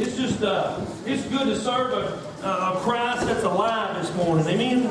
[0.00, 4.46] It's just, uh, it's good to serve a, a Christ that's alive this morning.
[4.46, 4.86] Amen?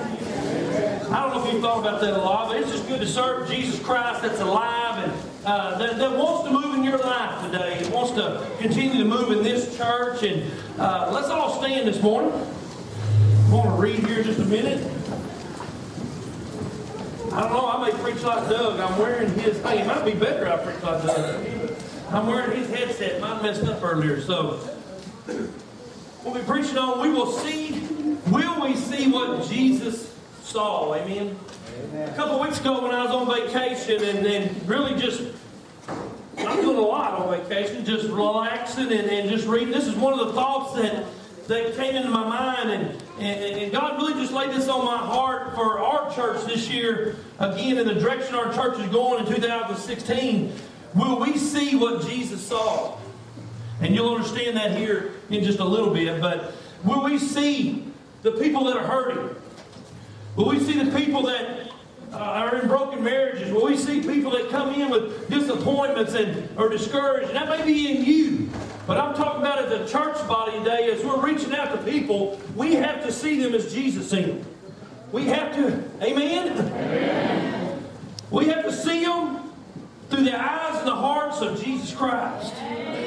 [1.10, 3.08] I don't know if you've thought about that a lot, but it's just good to
[3.08, 5.14] serve Jesus Christ that's alive and
[5.46, 7.80] uh, that, that, wants to move in your life today.
[7.80, 10.24] It wants to continue to move in this church.
[10.24, 12.34] And uh, let's all stand this morning.
[13.46, 14.86] I'm going to read here just a minute.
[17.32, 17.66] I don't know.
[17.66, 18.78] I may preach like Doug.
[18.82, 19.62] I'm wearing his.
[19.62, 21.72] Hey, it might be better I preach like Doug.
[22.10, 23.22] I'm wearing his headset.
[23.22, 24.77] Mine messed up earlier, so
[25.28, 27.02] we'll be preaching on.
[27.02, 27.88] We will see.
[28.28, 30.14] Will we see what Jesus
[30.44, 30.94] saw?
[30.96, 31.38] Amen.
[31.84, 32.10] Amen.
[32.10, 35.24] A couple weeks ago, when I was on vacation, and, and really just
[36.40, 39.72] I'm doing a lot on vacation, just relaxing and, and just reading.
[39.72, 41.06] This is one of the thoughts that
[41.48, 44.98] that came into my mind, and, and, and, God really just laid this on my
[44.98, 47.16] heart for our church this year.
[47.40, 50.54] Again, in the direction our church is going in 2016,
[50.94, 52.98] will we see what Jesus saw?
[53.80, 56.22] And you'll understand that here in just a little bit.
[56.22, 57.86] But will we see
[58.22, 59.36] the people that are hurting?
[60.36, 61.72] Will we see the people that
[62.14, 63.52] uh, are in broken marriages?
[63.52, 67.30] Will we see people that come in with disappointments and are discouraged?
[67.30, 68.50] And that may be in you.
[68.86, 72.40] But I'm talking about as a church body today, as we're reaching out to people,
[72.56, 74.46] we have to see them as Jesus seen them.
[75.12, 76.58] We have to, amen?
[76.58, 77.84] amen?
[78.32, 79.52] We have to see them
[80.10, 82.54] through the eyes and the hearts of Jesus Christ.
[82.62, 83.07] Amen.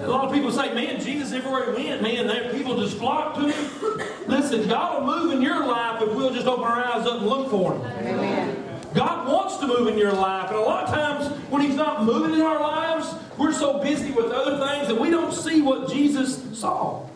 [0.00, 3.50] A lot of people say, man, Jesus everywhere he went, man, people just flock to
[3.50, 4.02] him.
[4.28, 7.26] Listen, God will move in your life if we'll just open our eyes up and
[7.26, 7.82] look for him.
[8.06, 8.64] Amen.
[8.94, 10.48] God wants to move in your life.
[10.48, 14.10] And a lot of times when he's not moving in our lives, we're so busy
[14.12, 17.06] with other things that we don't see what Jesus saw.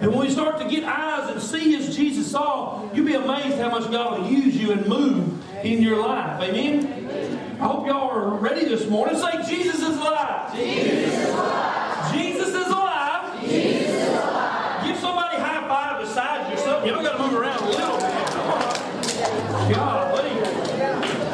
[0.00, 3.58] And when we start to get eyes and see as Jesus saw, you'll be amazed
[3.58, 6.40] how much God will use you and move in your life.
[6.42, 7.56] Amen?
[7.60, 9.18] I hope y'all are ready this morning.
[9.18, 10.54] Say, Jesus is alive.
[10.54, 12.12] Jesus is alive.
[12.12, 13.40] Jesus is alive.
[13.40, 14.86] Jesus is alive.
[14.86, 16.90] Give somebody a high five beside you or something.
[16.90, 19.74] Y'all got to move around a little bit.
[19.74, 20.08] God,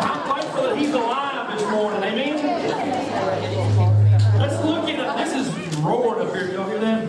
[0.01, 2.03] I'm thankful that he's alive this morning.
[2.03, 2.37] Amen?
[4.39, 6.53] Let's look at this is roaring up here.
[6.53, 7.07] Y'all hear that?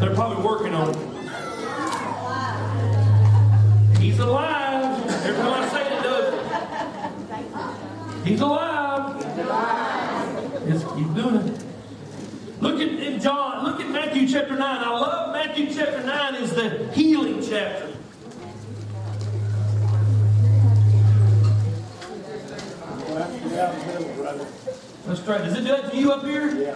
[0.00, 0.96] They're probably working on it.
[3.98, 5.06] He's alive.
[5.24, 6.34] Every time I say it, does.
[8.40, 9.20] He's alive.
[10.66, 11.64] Just keep doing it.
[12.62, 13.64] Look at in John.
[13.64, 14.82] Look at Matthew chapter nine.
[14.82, 16.36] I love Matthew chapter nine.
[16.36, 17.92] Is the healing chapter.
[25.06, 25.36] Let's try.
[25.38, 26.48] Does it do that to you up here?
[26.56, 26.72] Yeah,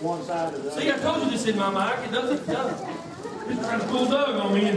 [0.00, 2.08] one side of the See, I told you this in my mic.
[2.08, 2.38] It doesn't.
[2.38, 2.88] It doesn't.
[3.48, 4.70] Just trying to pull Doug on me.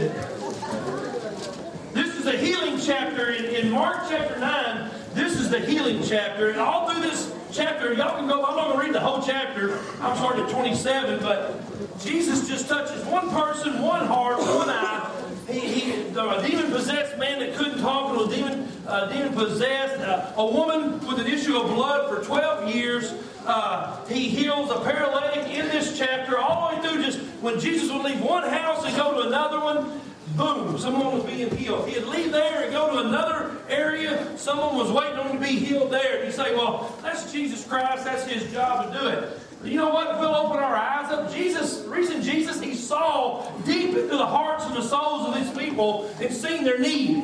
[1.94, 4.99] This is a healing chapter in, in Mark chapter 9.
[5.14, 6.50] This is the healing chapter.
[6.50, 9.20] And all through this chapter, y'all can go, I'm not going to read the whole
[9.20, 9.78] chapter.
[10.00, 15.10] I'm starting at 27, but Jesus just touches one person, one heart, one eye.
[15.48, 20.00] He, he, a demon possessed man that couldn't talk, and a demon, uh, demon possessed,
[20.00, 23.12] uh, a woman with an issue of blood for 12 years.
[23.46, 27.90] Uh, he heals a paralytic in this chapter, all the way through just when Jesus
[27.90, 30.00] would leave one house and go to another one,
[30.36, 31.88] boom, someone was being healed.
[31.88, 35.90] He'd leave there and go to another area, someone was waiting on to be healed
[35.90, 36.18] there.
[36.18, 39.38] And you say, well, that's Jesus Christ, that's his job to do it.
[39.64, 40.18] You know what?
[40.18, 41.32] We'll open our eyes up.
[41.32, 45.50] Jesus, the reason Jesus, he saw deep into the hearts and the souls of these
[45.56, 47.22] people and seen their need.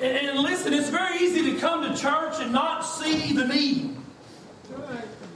[0.00, 3.96] And, and listen, it's very easy to come to church and not see the need.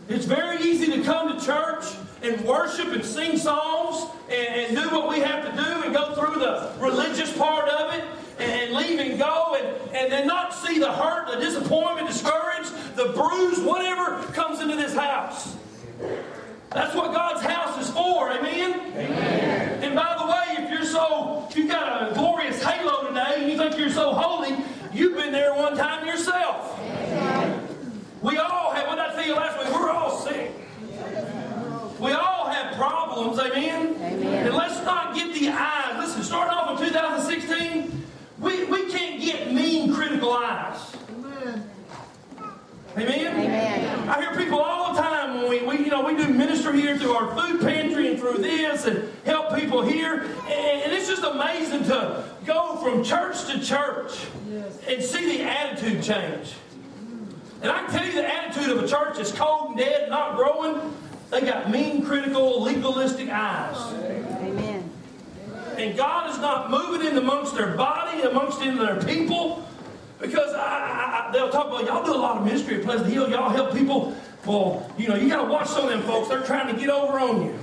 [0.09, 1.85] It's very easy to come to church
[2.27, 6.15] and worship and sing songs and, and, do what we have to do and go
[6.15, 8.05] through the religious part of it
[8.39, 13.07] and, leave and go and, and then not see the hurt, the disappointment, discouraged, the
[13.15, 15.57] bruise, whatever comes into this house.
[16.71, 18.81] That's what God's house is for, amen?
[18.97, 19.83] amen?
[19.85, 23.51] And by the way, if you're so, if you've got a glorious halo today and
[23.51, 24.57] you think you're so holy,
[24.93, 26.79] you've been there one time yourself.
[26.81, 27.69] Amen.
[28.21, 29.75] We all have, what did I tell you last week?
[29.75, 30.53] We're all sick.
[31.99, 33.95] We all have problems, amen?
[33.95, 34.47] amen?
[34.47, 35.97] And let's not get the eyes.
[35.99, 38.05] Listen, starting off in 2016,
[38.39, 40.95] we, we can't get mean, critical eyes.
[41.09, 41.71] Amen.
[42.99, 43.37] Amen?
[43.41, 44.09] Amen.
[44.11, 46.99] I hear people all the time when we, we, you know, we do ministry here
[46.99, 50.23] through our food pantry and through this and help people here.
[50.49, 54.27] And, it's just amazing to go from church to church
[54.89, 56.55] and see the attitude change.
[57.63, 60.37] And I can tell you the attitude of a church is cold and dead, not
[60.37, 60.93] growing.
[61.31, 63.77] They got mean, critical, legalistic eyes.
[63.95, 64.91] Amen.
[65.77, 69.67] And God is not moving in amongst their body, amongst in their people.
[70.21, 73.29] Because I, I, they'll talk about, y'all do a lot of ministry at Pleasant Hill.
[73.29, 74.17] Y'all help people.
[74.47, 76.29] Well, you know, you got to watch some of them folks.
[76.29, 77.59] They're trying to get over on you.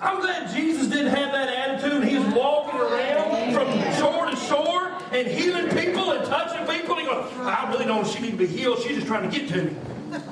[0.00, 2.02] I'm glad Jesus didn't have that attitude.
[2.02, 3.68] He's walking around from
[4.00, 6.96] shore to shore and healing people and touching people.
[6.96, 8.80] He goes, I really don't she need to be healed.
[8.80, 9.76] She's just trying to get to me.
[10.12, 10.26] We live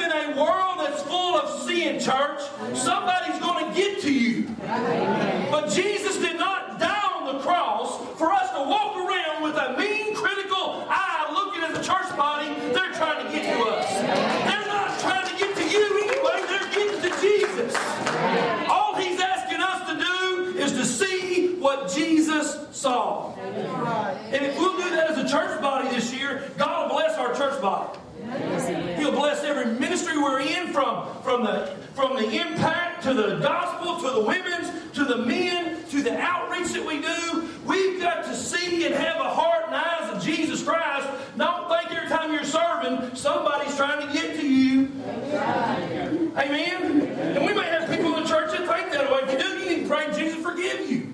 [0.00, 2.40] in a world that's full of sin, church.
[2.72, 4.48] Somebody's going to get to you.
[5.50, 9.76] But Jesus did not die on the cross for us to walk around with a
[9.78, 12.48] mean, critical eye looking at the church body.
[12.72, 13.86] They're trying to get to us.
[14.00, 16.42] They're not trying to get to you anyway.
[16.48, 17.76] They're getting to Jesus.
[18.70, 23.34] All he's asking us to do is to see what Jesus saw.
[23.34, 27.31] And if we'll do that as a church body this year, God will bless our
[27.42, 27.98] church body.
[28.98, 33.96] He'll bless every ministry we're in, from, from, the, from the impact to the gospel
[33.96, 37.48] to the women's to the men to the outreach that we do.
[37.66, 41.08] We've got to see and have a heart and eyes of Jesus Christ.
[41.36, 44.90] Don't think every time you're serving, somebody's trying to get to you.
[46.36, 47.00] Amen?
[47.02, 49.20] And we may have people in the church that think that way.
[49.22, 51.08] If you do, you need to pray Jesus forgive you.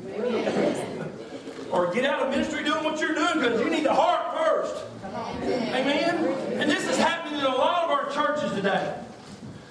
[1.70, 4.84] Or get out of ministry doing what you're doing because you need the heart first.
[5.14, 6.60] Amen?
[6.60, 8.94] And this is happening in a lot of our churches today.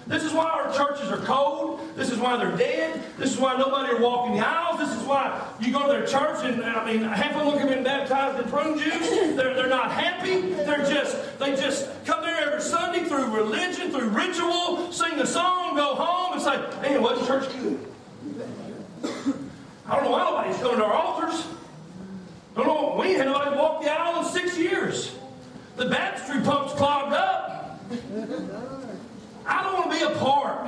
[0.07, 1.81] This is why our churches are cold.
[1.97, 3.03] This is why they're dead.
[3.17, 4.79] This is why nobody are walking the aisles.
[4.79, 7.67] This is why you go to their church and I mean half of them have
[7.67, 9.09] been baptized in prune juice.
[9.35, 10.53] They're, they're not happy.
[10.53, 15.75] They're just they just come there every Sunday through religion, through ritual, sing a song,
[15.75, 17.85] go home, and say, "Man, wasn't church good?"
[19.89, 21.47] I don't know why nobody's coming to our altars.
[22.55, 22.95] I don't know.
[22.97, 25.15] We ain't had nobody walk the aisle in six years.
[25.77, 27.79] The baptistry pump's clogged up.
[29.45, 30.67] I don't want to be a part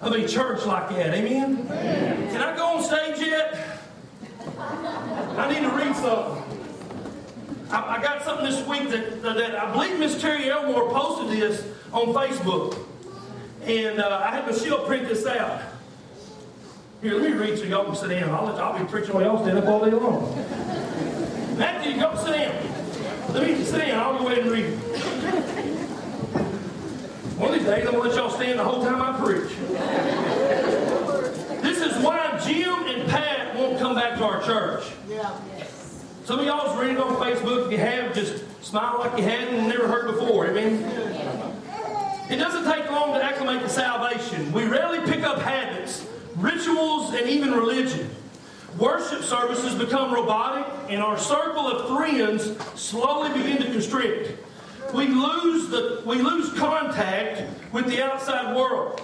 [0.00, 1.14] of a church like that.
[1.14, 1.68] Amen?
[1.68, 3.80] Can I go on stage yet?
[4.58, 6.42] I need to read something.
[7.70, 11.64] I, I got something this week that, that I believe Miss Terry Elmore posted this
[11.92, 12.84] on Facebook.
[13.62, 15.62] And uh, I had Michelle print this out.
[17.00, 18.30] Here, let me read so y'all can sit down.
[18.30, 20.34] I'll, I'll be preaching while y'all stand up all day long.
[21.56, 22.77] Matthew, go sit down.
[23.30, 23.58] Let me
[23.88, 24.14] down.
[24.14, 24.78] I'll go ahead and read it.
[27.38, 29.52] One of these days, I'm going to let y'all stand the whole time I preach.
[31.62, 34.84] This is why Jim and Pat won't come back to our church.
[35.08, 35.38] Yeah.
[36.24, 37.66] Some of y'all's reading on Facebook.
[37.66, 40.46] If you have, just smile like you hadn't never heard before.
[40.46, 40.82] Amen.
[42.30, 44.52] It doesn't take long to acclimate to salvation.
[44.52, 48.10] We rarely pick up habits, rituals, and even religion.
[48.76, 54.38] Worship services become robotic, and our circle of friends slowly begin to constrict
[54.92, 57.42] we lose the we lose contact
[57.72, 59.00] with the outside world.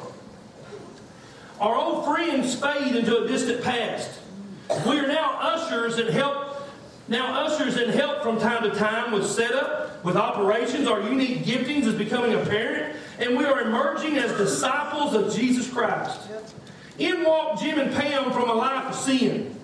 [1.61, 4.11] Our old friends fade into a distant past.
[4.87, 6.69] We are now ushers and help
[7.07, 10.89] now ushers and help from time to time with setup, with operations.
[10.89, 16.19] Our unique giftings is becoming apparent, and we are emerging as disciples of Jesus Christ.
[16.99, 19.59] In walked Jim and Pam from a life of sin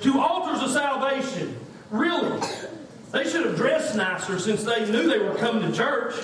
[0.00, 1.56] to altars of salvation.
[1.90, 2.40] Really,
[3.12, 6.14] they should have dressed nicer since they knew they were coming to church.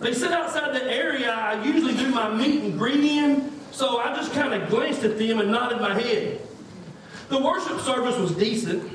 [0.00, 4.14] They sit outside the area I usually do my meet and greet in, so I
[4.14, 6.40] just kind of glanced at them and nodded my head.
[7.28, 8.90] The worship service was decent.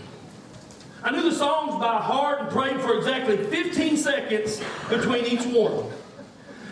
[1.03, 5.91] I knew the songs by heart and prayed for exactly 15 seconds between each one.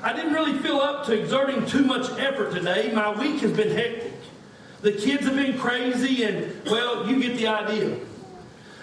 [0.03, 2.91] I didn't really feel up to exerting too much effort today.
[2.91, 4.13] My week has been hectic.
[4.81, 7.99] The kids have been crazy, and, well, you get the idea.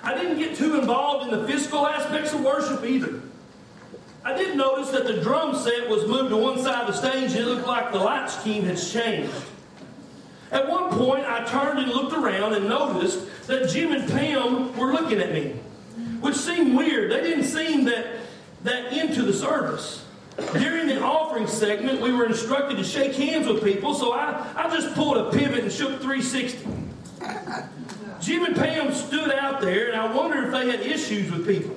[0.03, 3.21] I didn't get too involved in the physical aspects of worship either.
[4.25, 7.33] I did notice that the drum set was moved to one side of the stage
[7.33, 9.33] and it looked like the light scheme had changed.
[10.51, 14.93] At one point, I turned and looked around and noticed that Jim and Pam were
[14.93, 15.55] looking at me,
[16.21, 17.11] which seemed weird.
[17.11, 18.07] They didn't seem that,
[18.65, 20.05] that into the service.
[20.53, 24.71] During the offering segment, we were instructed to shake hands with people, so I, I
[24.71, 26.65] just pulled a pivot and shook 360.
[28.21, 31.77] Jim and Pam stood out there, and I wondered if they had issues with people.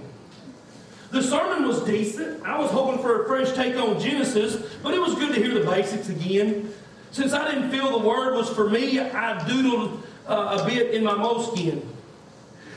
[1.09, 2.43] The sermon was decent.
[2.45, 5.53] I was hoping for a fresh take on Genesis, but it was good to hear
[5.55, 6.71] the basics again.
[7.09, 11.03] Since I didn't feel the word was for me, I doodled uh, a bit in
[11.03, 11.81] my moleskin.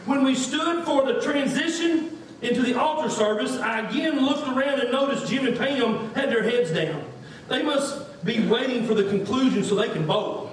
[0.06, 2.13] When we stood for the transition
[2.44, 6.42] into the altar service, I again looked around and noticed Jim and Pam had their
[6.42, 7.04] heads down.
[7.48, 10.50] They must be waiting for the conclusion so they can vote.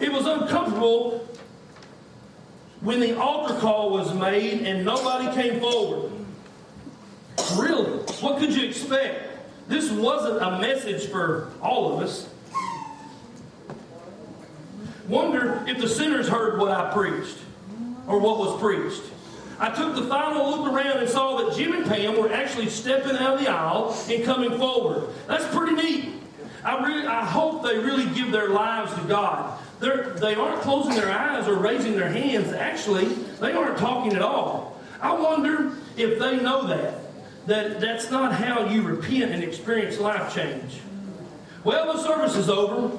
[0.00, 1.26] It was uncomfortable
[2.80, 6.12] when the altar call was made and nobody came forward.
[7.56, 7.98] Really?
[8.20, 9.38] What could you expect?
[9.68, 12.28] This wasn't a message for all of us.
[15.08, 17.38] Wonder if the sinners heard what I preached
[18.06, 19.02] or what was preached.
[19.58, 23.16] I took the final look around and saw that Jim and Pam were actually stepping
[23.16, 25.08] out of the aisle and coming forward.
[25.26, 26.12] That's pretty neat.
[26.62, 29.58] I really, I hope they really give their lives to God.
[29.80, 32.52] They're, they aren't closing their eyes or raising their hands.
[32.52, 33.06] Actually,
[33.40, 34.80] they aren't talking at all.
[35.00, 37.00] I wonder if they know that.
[37.46, 40.80] That that's not how you repent and experience life change.
[41.62, 42.96] Well, the service is over.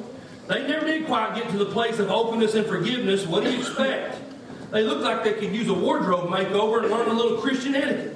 [0.48, 3.26] They never did quite get to the place of openness and forgiveness.
[3.28, 4.17] What do you expect?
[4.72, 8.16] They look like they could use a wardrobe makeover and learn a little Christian etiquette.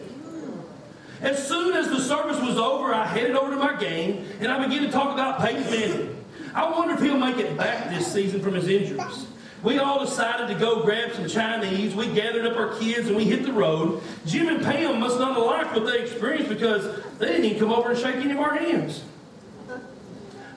[1.21, 4.63] As soon as the service was over, I headed over to my game and I
[4.63, 6.25] began to talk about Peyton Manning.
[6.53, 9.27] I wonder if he'll make it back this season from his injuries.
[9.63, 11.93] We all decided to go grab some Chinese.
[11.93, 14.01] We gathered up our kids and we hit the road.
[14.25, 16.83] Jim and Pam must not have liked what they experienced because
[17.19, 19.03] they didn't even come over and shake any of our hands.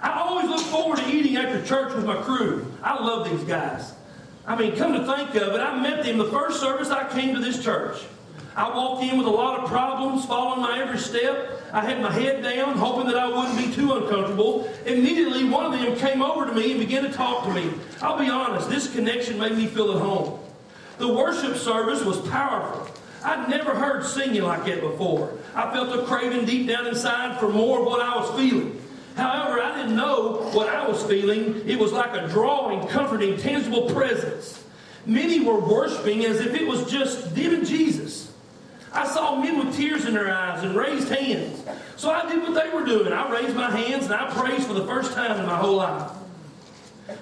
[0.02, 2.72] I always look forward to eating after church with my crew.
[2.82, 3.92] I love these guys.
[4.46, 7.34] I mean, come to think of it, I met them the first service I came
[7.34, 8.02] to this church.
[8.54, 11.60] I walked in with a lot of problems, following my every step.
[11.72, 14.70] I had my head down, hoping that I wouldn't be too uncomfortable.
[14.86, 17.72] Immediately, one of them came over to me and began to talk to me.
[18.00, 20.38] I'll be honest, this connection made me feel at home.
[20.98, 22.86] The worship service was powerful.
[23.24, 25.32] I'd never heard singing like that before.
[25.54, 28.80] I felt a craving deep down inside for more of what I was feeling.
[29.16, 31.62] However, I didn't know what I was feeling.
[31.68, 34.62] It was like a drawing, comforting, tangible presence.
[35.06, 38.32] Many were worshiping as if it was just them and Jesus.
[38.92, 41.62] I saw men with tears in their eyes and raised hands.
[41.96, 43.12] So I did what they were doing.
[43.12, 46.12] I raised my hands and I praised for the first time in my whole life.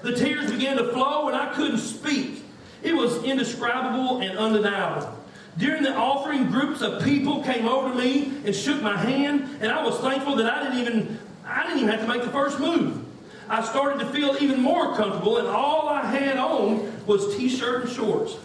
[0.02, 2.44] The tears began to flow and I couldn't speak.
[2.82, 5.18] It was indescribable and undeniable.
[5.58, 9.70] During the offering, groups of people came over to me and shook my hand, and
[9.70, 12.58] I was thankful that I didn't even I didn't even have to make the first
[12.58, 13.04] move.
[13.48, 17.92] I started to feel even more comfortable, and all I had on was t-shirt and
[17.92, 18.36] shorts.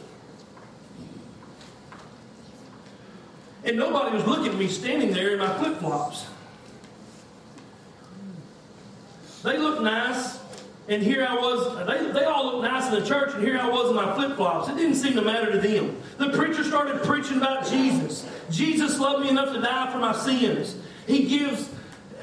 [3.63, 6.27] And nobody was looking at me standing there in my flip-flops.
[9.44, 10.39] They looked nice,
[10.88, 11.88] and here I was.
[11.88, 14.70] They, they all looked nice in the church, and here I was in my flip-flops.
[14.70, 16.01] It didn't seem to matter to them.
[16.18, 18.27] The preacher started preaching about Jesus.
[18.50, 20.75] Jesus loved me enough to die for my sins.
[21.06, 21.70] He gives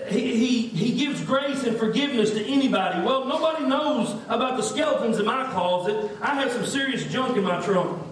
[0.08, 3.04] he, he, he gives grace and forgiveness to anybody.
[3.04, 6.10] Well, nobody knows about the skeletons in my closet.
[6.20, 8.02] I have some serious junk in my trunk.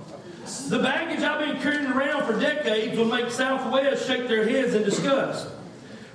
[0.69, 4.83] The baggage I've been carrying around for decades will make Southwest shake their heads in
[4.83, 5.49] disgust.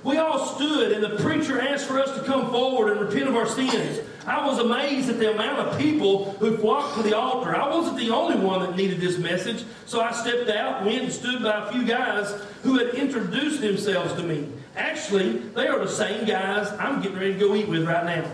[0.04, 3.36] We all stood, and the preacher asked for us to come forward and repent of
[3.36, 4.00] our sins.
[4.26, 7.56] I was amazed at the amount of people who flocked to the altar.
[7.56, 11.12] I wasn't the only one that needed this message, so I stepped out, went and
[11.12, 12.30] stood by a few guys
[12.62, 14.48] who had introduced themselves to me.
[14.78, 18.30] Actually, they are the same guys I'm getting ready to go eat with right now.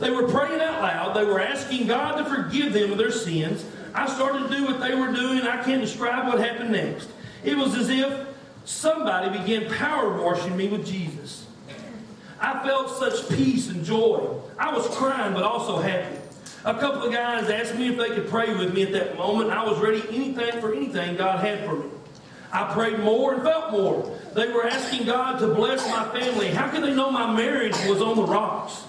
[0.00, 1.16] They were praying out loud.
[1.16, 3.64] They were asking God to forgive them of their sins.
[3.94, 5.42] I started to do what they were doing.
[5.42, 7.08] I can't describe what happened next.
[7.44, 8.26] It was as if
[8.64, 11.46] somebody began power washing me with Jesus.
[12.40, 14.40] I felt such peace and joy.
[14.58, 16.18] I was crying, but also happy.
[16.64, 19.50] A couple of guys asked me if they could pray with me at that moment.
[19.50, 21.86] I was ready anything for anything God had for me.
[22.52, 24.18] I prayed more and felt more.
[24.34, 26.48] They were asking God to bless my family.
[26.48, 28.84] How could they know my marriage was on the rocks?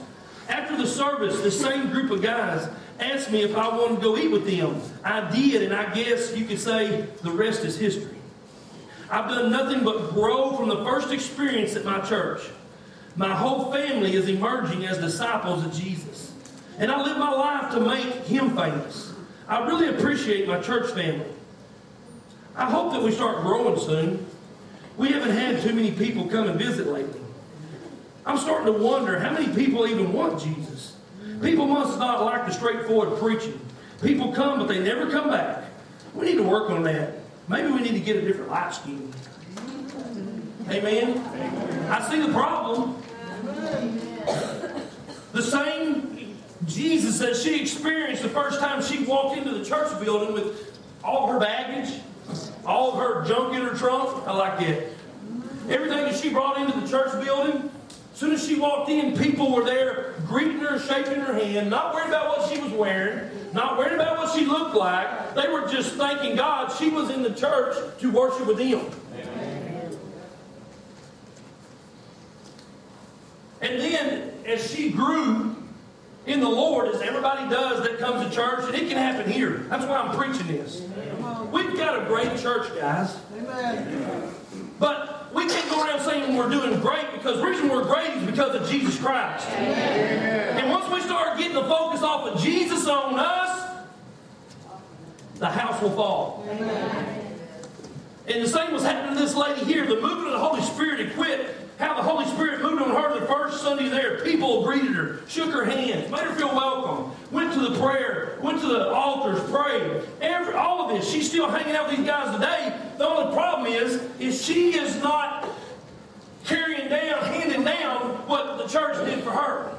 [0.48, 2.70] After the service, the same group of guys
[3.00, 4.82] asked me if I wanted to go eat with them.
[5.04, 8.18] I did, and I guess you could say the rest is history.
[9.10, 12.42] I've done nothing but grow from the first experience at my church.
[13.16, 16.34] My whole family is emerging as disciples of Jesus.
[16.80, 19.14] And I live my life to make him famous.
[19.48, 21.28] I really appreciate my church family.
[22.56, 24.26] I hope that we start growing soon.
[24.98, 27.20] We haven't had too many people come and visit lately.
[28.26, 30.96] I'm starting to wonder how many people even want Jesus.
[31.42, 33.60] People must not like the straightforward preaching.
[34.02, 35.66] People come, but they never come back.
[36.14, 37.16] We need to work on that.
[37.48, 39.12] Maybe we need to get a different light scheme.
[40.70, 41.18] Amen?
[41.90, 42.96] I see the problem.
[45.34, 50.34] The same Jesus that she experienced the first time she walked into the church building
[50.34, 52.00] with all her baggage,
[52.66, 54.28] all of her junk in her trunk.
[54.28, 54.96] I like it.
[55.70, 59.52] Everything that she brought into the church building, as soon as she walked in, people
[59.52, 63.78] were there greeting her, shaking her hand, not worried about what she was wearing, not
[63.78, 65.36] worried about what she looked like.
[65.36, 68.82] They were just thanking God she was in the church to worship with Him.
[73.62, 75.53] And then, as she grew
[76.26, 79.66] in the Lord, as everybody does that comes to church, and it can happen here.
[79.70, 80.82] That's why I'm preaching this.
[81.52, 83.18] We've got a great church, guys.
[83.38, 84.34] Amen.
[84.80, 88.24] But we can't go around saying we're doing great because the reason we're great is
[88.26, 89.48] because of Jesus Christ.
[89.50, 90.58] Amen.
[90.60, 93.86] And once we start getting the focus off of Jesus on us,
[95.36, 96.46] the house will fall.
[96.50, 97.38] Amen.
[98.28, 99.86] And the same was happening to this lady here.
[99.86, 101.56] The movement of the Holy Spirit quit.
[101.78, 104.20] How the Holy Spirit moved on her the first Sunday there.
[104.26, 108.60] People greeted her, shook her hands, made her feel welcome, went to the prayer, went
[108.60, 110.04] to the altars, prayed.
[110.20, 111.10] Every, all of this.
[111.10, 112.78] She's still hanging out with these guys today.
[112.98, 115.48] The only problem is, is she is not
[116.44, 119.74] carrying down, handing down what the church did for her.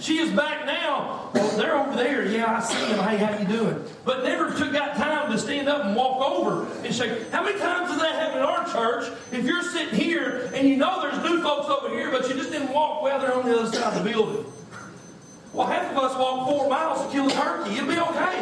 [0.00, 1.30] She is back now.
[1.34, 2.26] Well, they're over there.
[2.26, 3.04] Yeah, I see them.
[3.04, 3.84] Hey, how you doing?
[4.04, 7.58] But never took got time to stand up and walk over and say, How many
[7.58, 9.12] times does that happen in our church?
[9.30, 12.50] If you're sitting here and you know there's new folks over here, but you just
[12.50, 14.44] didn't walk well, they're on the other side of the building.
[15.52, 17.74] Well, half of us walk four miles to kill a turkey.
[17.74, 18.38] It'll be okay.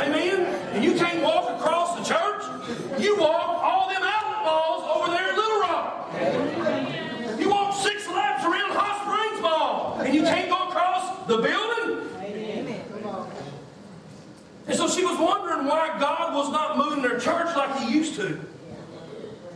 [0.00, 0.46] Amen?
[0.72, 2.42] And you can't walk across the church.
[2.98, 7.38] You walk all them outlet malls over there in Little Rock.
[7.38, 12.08] You walk six laps around Hot Springs Mall, and you can't go across the building.
[12.20, 12.82] Amen.
[14.66, 18.16] And so she was wondering why God was not moving their church like He used
[18.16, 18.40] to.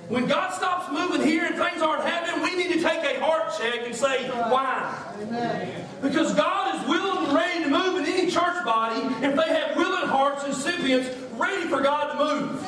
[0.09, 3.53] When God stops moving here and things aren't happening, we need to take a heart
[3.59, 5.15] check and say, why?
[5.21, 5.89] Amen.
[6.01, 9.77] Because God is willing and ready to move in any church body if they have
[9.77, 12.65] willing hearts and recipients ready for God to move.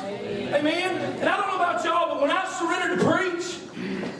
[0.53, 1.19] Amen?
[1.19, 3.59] And I don't know about y'all, but when I surrendered to preach,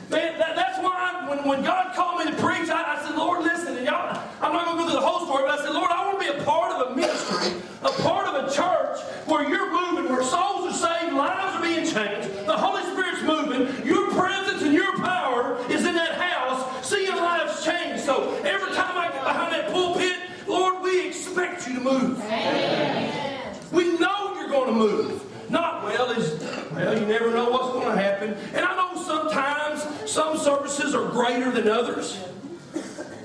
[0.10, 3.15] man, that, that's why I, when, when God called me to preach, I, I said,
[3.15, 3.44] Lord,
[3.86, 6.06] y'all, I'm not going to go through the whole story, but I said, Lord, I
[6.06, 9.72] want to be a part of a ministry, a part of a church where you're
[9.72, 14.63] moving, where souls are saved, lives are being changed, the Holy Spirit's moving, your presence
[14.63, 18.01] and your power is in that house, seeing lives change.
[18.01, 22.18] So every time I get behind that pulpit, Lord, we expect you to move.
[23.72, 25.22] We know you're going to move.
[25.50, 28.36] Not well is well, you never know what's going to happen.
[28.54, 32.20] And I know sometimes some services are greater than others.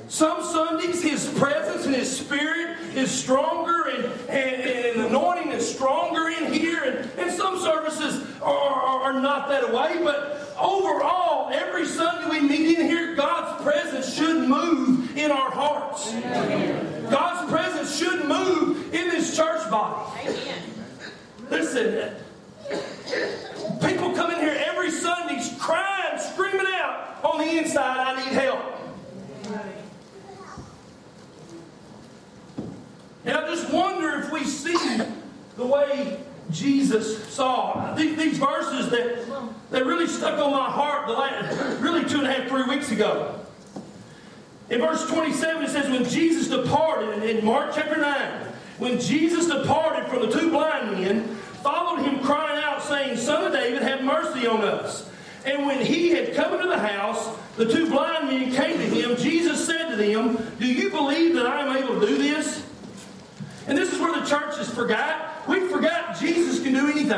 [0.08, 6.28] Some Sundays, His presence and His Spirit is stronger, and, and, and anointing is stronger
[6.28, 6.82] in here.
[6.82, 10.00] And, and some services are, are, are not that way.
[11.00, 16.12] Overall, every Sunday we meet in here, God's presence should move in our hearts.
[17.10, 20.30] God's presence should move in this church body.
[21.48, 22.14] Listen,
[23.80, 28.60] people come in here every Sunday crying, screaming out on the inside, I need help.
[33.24, 35.02] And I just wonder if we see
[35.56, 37.94] the way Jesus saw.
[37.94, 42.26] These, these verses that, that really stuck on my heart the last, really two and
[42.26, 43.36] a half, three weeks ago.
[44.68, 48.46] In verse 27, it says, When Jesus departed, in Mark chapter 9,
[48.78, 51.28] when Jesus departed from the two blind men,
[51.62, 55.10] followed him crying out, saying, Son of David, have mercy on us.
[55.44, 59.14] And when he had come into the house, the two blind men came to him.
[59.18, 62.66] Jesus said to them, Do you believe that I am able to do this?
[63.66, 65.46] And this is where the church has forgot.
[65.46, 67.10] We forgot Jesus can do anything.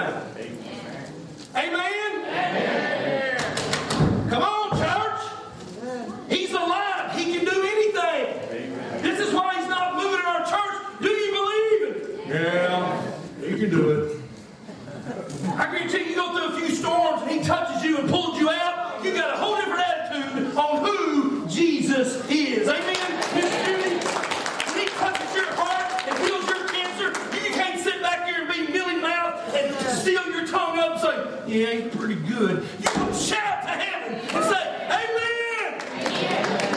[1.54, 2.24] Amen?
[2.26, 3.38] Amen.
[4.28, 5.20] Come on, church.
[6.28, 7.16] He's alive.
[7.16, 9.02] He can do anything.
[9.02, 10.82] This is why he's not moving in our church.
[11.00, 12.28] Do you believe it?
[12.28, 13.02] Yeah,
[13.44, 14.20] you can do it.
[15.56, 18.38] I guarantee you, you go through a few storms and he touches you and pulls
[18.38, 19.80] you out, you got a whole different
[20.12, 22.68] attitude on who Jesus is.
[22.68, 22.96] Amen?
[23.34, 28.26] Miss Judy, when he touches your heart and heals your cancer, you can't sit back
[28.26, 32.14] here and be milling mouth and seal your tongue up and say, yeah, he's pretty
[32.14, 32.64] good.
[32.80, 35.80] You can shout to heaven and say, Amen!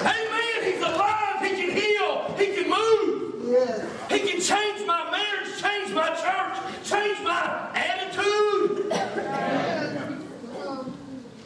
[0.02, 0.64] Amen!
[0.64, 1.42] He's alive.
[1.42, 2.36] He can heal.
[2.38, 4.12] He can move.
[4.12, 8.92] He can change my marriage, change my church, change my attitude.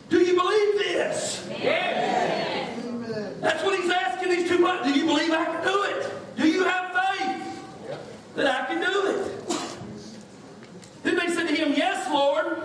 [0.10, 1.48] Do you believe this?
[1.62, 2.80] Yes.
[3.42, 4.92] That's what he's asking these two brothers.
[4.92, 6.12] Do you believe I can do it?
[6.36, 7.64] Do you have faith
[8.36, 9.36] that I can do it?
[11.04, 12.58] Then they said to him, Yes, Lord.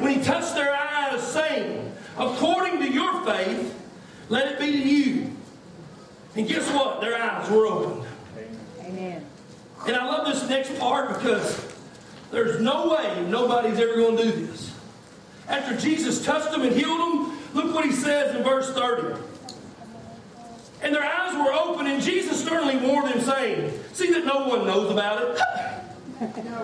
[0.00, 3.74] When he touched their eyes, saying, According to your faith,
[4.28, 5.30] let it be to you.
[6.36, 7.00] And guess what?
[7.00, 8.06] Their eyes were opened.
[8.80, 9.26] Amen.
[9.86, 11.74] And I love this next part because
[12.30, 14.72] there's no way nobody's ever going to do this.
[15.48, 19.20] After Jesus touched them and healed them, look what he says in verse 30.
[20.82, 24.66] And their eyes were open, and Jesus sternly warned them, saying, See that no one
[24.66, 25.36] knows about
[26.20, 26.60] it.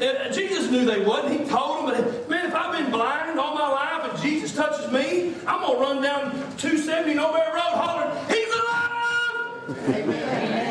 [0.00, 1.40] And Jesus knew they wouldn't.
[1.40, 4.92] He told them, but man, if I've been blind all my life and Jesus touches
[4.92, 8.88] me, I'm going to run down 270 Nowhere Road hollering, He's alive!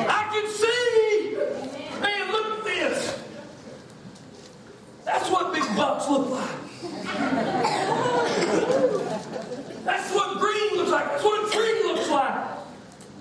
[0.09, 1.36] I can see!
[2.01, 3.21] Man, look at this.
[5.03, 6.55] That's what big bucks look like.
[9.84, 11.05] That's what green looks like.
[11.05, 12.47] That's what a tree looks like.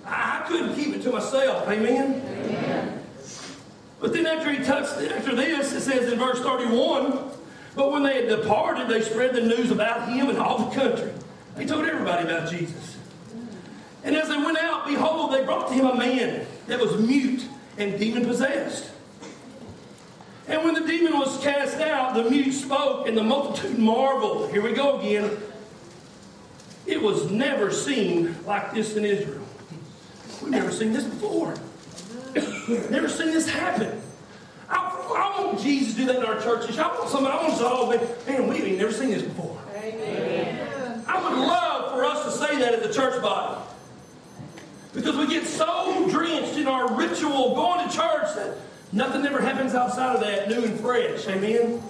[0.05, 1.69] I couldn't keep it to myself.
[1.69, 3.03] Amen?
[3.99, 7.31] But then after he touched, after this, it says in verse 31,
[7.75, 11.13] but when they had departed, they spread the news about him in all the country.
[11.55, 12.97] They told everybody about Jesus.
[14.05, 17.45] And as they went out, behold, they brought to him a man that was mute
[17.79, 18.91] and demon possessed.
[20.49, 24.51] And when the demon was cast out, the mute spoke, and the multitude marveled.
[24.53, 25.37] Here we go again.
[26.87, 29.45] It was never seen like this in Israel.
[30.41, 31.57] We've never seen this before.
[32.91, 34.01] never seen this happen.
[35.15, 36.79] I, want Jesus to do that in our churches.
[36.79, 39.59] I want somebody, I want us all to man, we ain't never seen this before.
[39.75, 41.05] Amen.
[41.07, 43.63] I would love for us to say that at the church body.
[44.93, 48.57] Because we get so drenched in our ritual going to church that
[48.93, 51.27] nothing ever happens outside of that new and fresh.
[51.29, 51.83] Amen?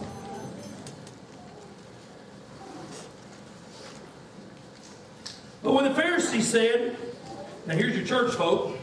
[5.62, 6.96] But when the Pharisees said,
[7.66, 8.76] now here's your church folk,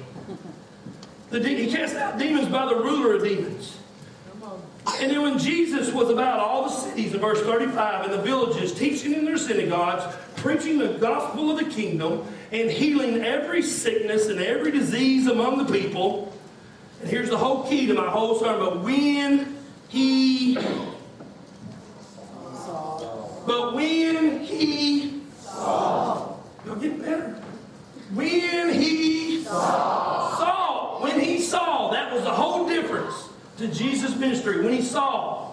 [1.30, 3.78] the de- he cast out demons by the ruler of demons.
[4.86, 8.74] And then when Jesus was about all the cities in verse 35 and the villages,
[8.74, 14.40] teaching in their synagogues, preaching the gospel of the kingdom, and healing every sickness and
[14.40, 16.34] every disease among the people.
[17.02, 18.60] And here's the whole key to my whole sermon.
[18.60, 19.58] But when
[19.90, 20.58] he
[23.46, 27.42] but when he saw, you're getting better.
[28.14, 32.63] When he saw, saw, when he saw, that was the whole
[33.58, 34.62] to Jesus' ministry.
[34.62, 35.52] When he saw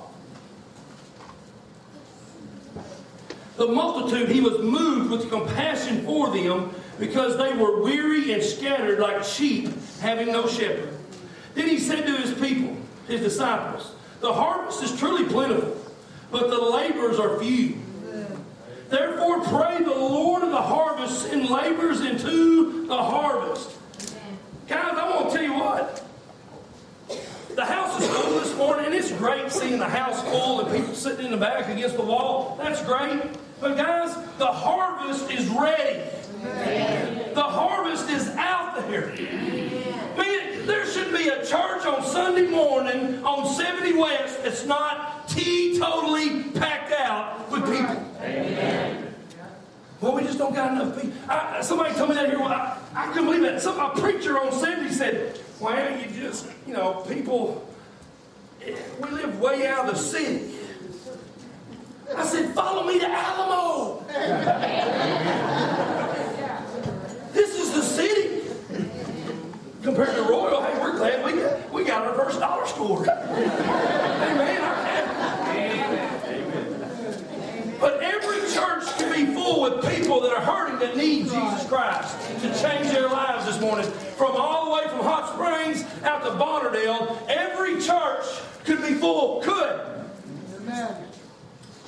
[3.56, 8.98] the multitude, he was moved with compassion for them because they were weary and scattered
[8.98, 10.94] like sheep having no shepherd.
[11.54, 15.76] Then he said to his people, his disciples, The harvest is truly plentiful,
[16.30, 17.76] but the laborers are few.
[18.88, 23.70] Therefore, pray the Lord of the harvest send laborers into the harvest.
[24.66, 26.04] Guys, I want to tell you what.
[27.54, 30.94] The house is full this morning, and it's great seeing the house full and people
[30.94, 32.56] sitting in the back against the wall.
[32.62, 33.22] That's great.
[33.60, 36.00] But, guys, the harvest is ready.
[37.34, 39.08] The harvest is out there.
[40.16, 46.54] Man, there should be a church on Sunday morning on 70 West that's not teetotally
[46.54, 48.06] packed out with people.
[48.20, 49.14] Amen.
[50.00, 51.18] Well, we just don't got enough people.
[51.28, 52.40] I, somebody told me that here.
[52.40, 53.60] I, I couldn't believe that.
[53.60, 57.68] Some, a preacher on Sunday said, well, you just, you know, people,
[58.66, 60.54] we live way out of the city.
[62.16, 64.02] I said, follow me to Alamo.
[67.32, 68.38] this is the city.
[69.82, 71.32] Compared to Royal, hey, we're glad we
[71.72, 73.06] we got our first dollar store.
[73.08, 74.60] Amen.
[77.80, 79.82] But every church can be full with
[80.20, 83.90] people that are hurting that need Jesus Christ to change their lives this morning.
[84.16, 88.24] From all the way from Hot Springs out to Bonnerdale, every church
[88.64, 89.40] could be full.
[89.40, 89.80] Could.
[90.56, 90.94] Amen.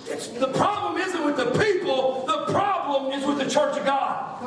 [0.06, 4.42] It's, the problem isn't with the people, the problem is with the church of God.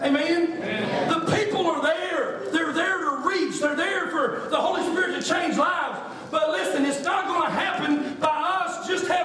[0.00, 0.02] Amen.
[0.02, 1.08] Amen.
[1.08, 2.50] The people are there.
[2.52, 3.60] They're there to reach.
[3.60, 5.98] They're there for the Holy Spirit to change lives.
[6.30, 8.01] But listen, it's not going to happen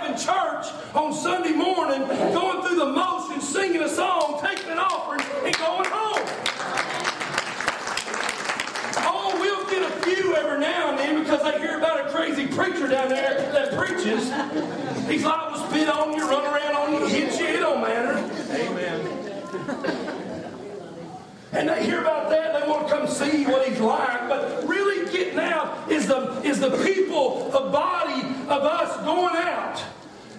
[0.07, 4.39] by us just having church on Sunday morning, going through the motions, singing a song,
[4.41, 6.27] taking an offering, and going home.
[9.09, 12.47] Oh, we'll get a few every now and then because they hear about a crazy
[12.47, 14.31] preacher down there that preaches.
[15.07, 17.45] He's liable to spit on you, run around on you, hit you.
[17.47, 18.17] It don't matter.
[18.53, 19.17] Amen.
[21.53, 24.27] And they hear about that, they want to come see what he's like.
[24.29, 29.83] But really getting out is the, is the people, the body of us going out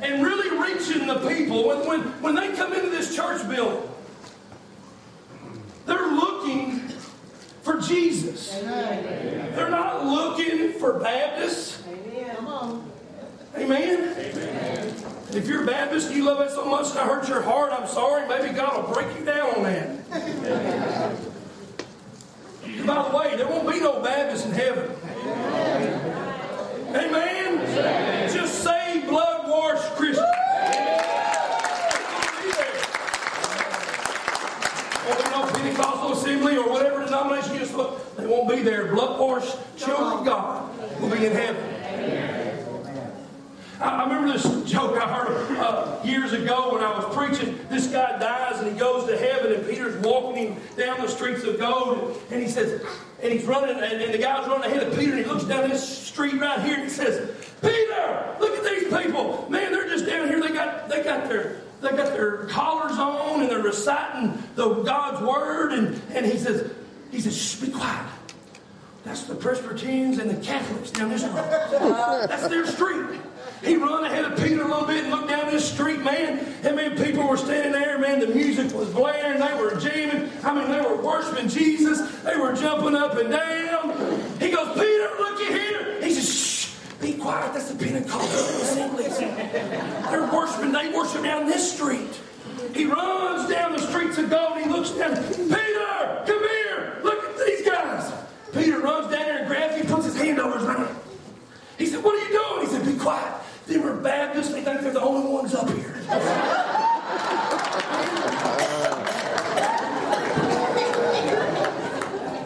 [0.00, 1.66] and really reaching the people.
[1.68, 3.88] When, when, when they come into this church building,
[5.86, 6.80] they're looking
[7.62, 8.56] for Jesus.
[8.58, 9.54] Amen.
[9.54, 11.82] They're not looking for Baptists.
[11.88, 12.82] Amen.
[13.56, 14.16] Amen.
[14.18, 14.94] Amen.
[15.32, 17.86] If you're a Baptist, you love it so much and I hurt your heart, I'm
[17.86, 18.26] sorry.
[18.28, 19.88] Maybe God will break you down on that.
[22.86, 24.90] By the way, there won't be no Baptist in heaven.
[26.90, 27.58] Amen.
[27.58, 28.32] Amen.
[28.32, 28.77] Just say
[29.58, 30.24] washed Christian.
[35.08, 38.86] Or no Pentecostal assembly or whatever denomination you just look, they won't be there.
[38.94, 42.37] Blood washed children of God will be in heaven.
[43.80, 47.58] I remember this joke I heard uh, years ago when I was preaching.
[47.70, 51.44] This guy dies and he goes to heaven, and Peter's walking him down the streets
[51.44, 52.82] of gold, and he says,
[53.22, 55.68] and he's running, and, and the guy's running ahead of Peter, and he looks down
[55.68, 57.30] this street right here, and he says,
[57.62, 59.72] "Peter, look at these people, man!
[59.72, 60.40] They're just down here.
[60.40, 65.24] They got, they got their." They got their collars on and they're reciting the God's
[65.24, 65.72] word.
[65.72, 66.72] And, and he says,
[67.12, 68.04] he says, Shh, be quiet.
[69.04, 71.36] That's the Presbyterians and the Catholics down this road.
[72.28, 73.20] That's their street.
[73.62, 76.38] He run ahead of Peter a little bit and looked down this street, man.
[76.62, 78.20] And man, people were standing there, man.
[78.20, 79.40] The music was blaring.
[79.40, 80.30] They were jamming.
[80.44, 82.00] I mean, they were worshiping Jesus.
[82.22, 83.90] They were jumping up and down.
[84.40, 86.00] He goes, Peter, look at here.
[86.02, 87.52] He says, shh, be quiet.
[87.52, 89.18] That's the Pentecostal assemblies.
[89.18, 90.72] They're worshiping.
[90.72, 92.20] They worship down this street.
[92.74, 94.58] He runs down the streets of gold.
[94.58, 95.16] He looks down.
[95.32, 97.00] Peter, come here.
[97.02, 98.12] Look at these guys.
[98.52, 101.04] Peter runs down there and grabs him, puts his hand over his mouth.
[101.78, 102.66] He said, What are you doing?
[102.66, 103.37] He said, Be quiet.
[103.68, 104.52] They were Baptists.
[104.52, 105.94] They think they're the only ones up here.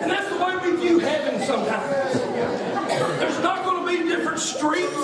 [0.00, 2.20] and that's the way we view heaven sometimes.
[3.20, 4.96] There's not going to be different streets.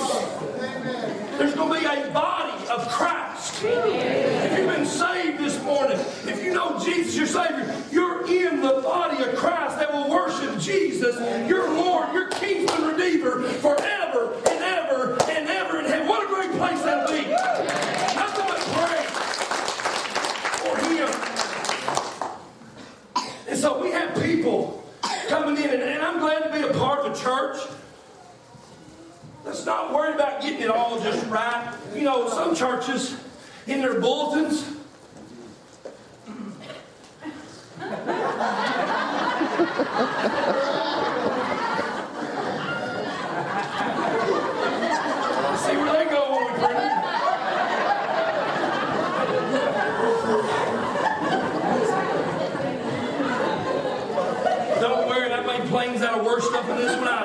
[1.39, 3.63] There's going to be a body of Christ.
[3.63, 8.81] If you've been saved this morning, if you know Jesus, your Savior, you're in the
[8.83, 11.17] body of Christ that will worship Jesus,
[11.49, 16.09] your Lord, your Kinsman Redeemer, forever and ever and ever in heaven.
[16.09, 17.29] What a great place that'll be.
[17.31, 19.11] Nothing but praise
[20.61, 21.09] for Him.
[23.59, 24.85] And so we have people
[25.27, 27.57] coming in, and, and I'm glad to be a part of a church.
[29.45, 31.77] Let's not worry about getting it all just right.
[31.93, 33.17] You know, some churches
[33.67, 34.61] in their bulletins.
[34.61, 34.67] See
[45.77, 46.93] where they go when we print it.
[54.81, 57.25] Don't worry, I made planes out of worse stuff than this one I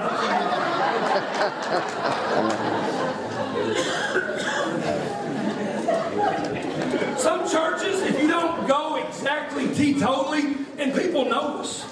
[7.17, 11.83] Some churches, if you don't go exactly teetotally, and people notice.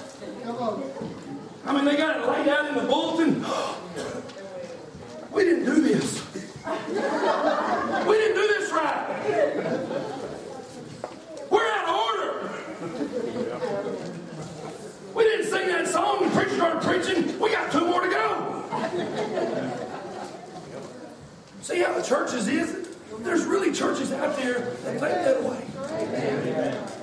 [1.64, 3.44] I mean, they got it laid out in the bulletin.
[5.32, 6.22] We didn't do this.
[6.64, 9.06] We didn't do this right.
[11.50, 12.50] We're out of order.
[15.14, 16.22] We didn't sing that song.
[16.24, 17.40] The preacher started preaching.
[17.40, 18.52] We got two more to go.
[21.62, 22.88] See how the churches is?
[23.20, 25.64] There's really churches out there that think that way.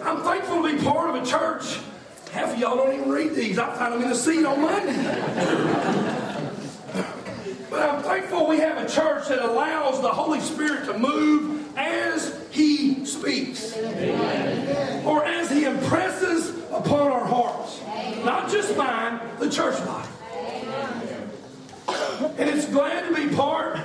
[0.03, 1.79] I'm thankful to be part of a church.
[2.31, 3.57] Half of y'all don't even read these.
[3.57, 4.93] I find them in the seat on Monday.
[7.69, 12.35] But I'm thankful we have a church that allows the Holy Spirit to move as
[12.51, 13.77] He speaks.
[13.77, 17.81] Or as He impresses upon our hearts.
[18.25, 20.09] Not just mine, the church body.
[22.37, 23.79] And it's glad to be part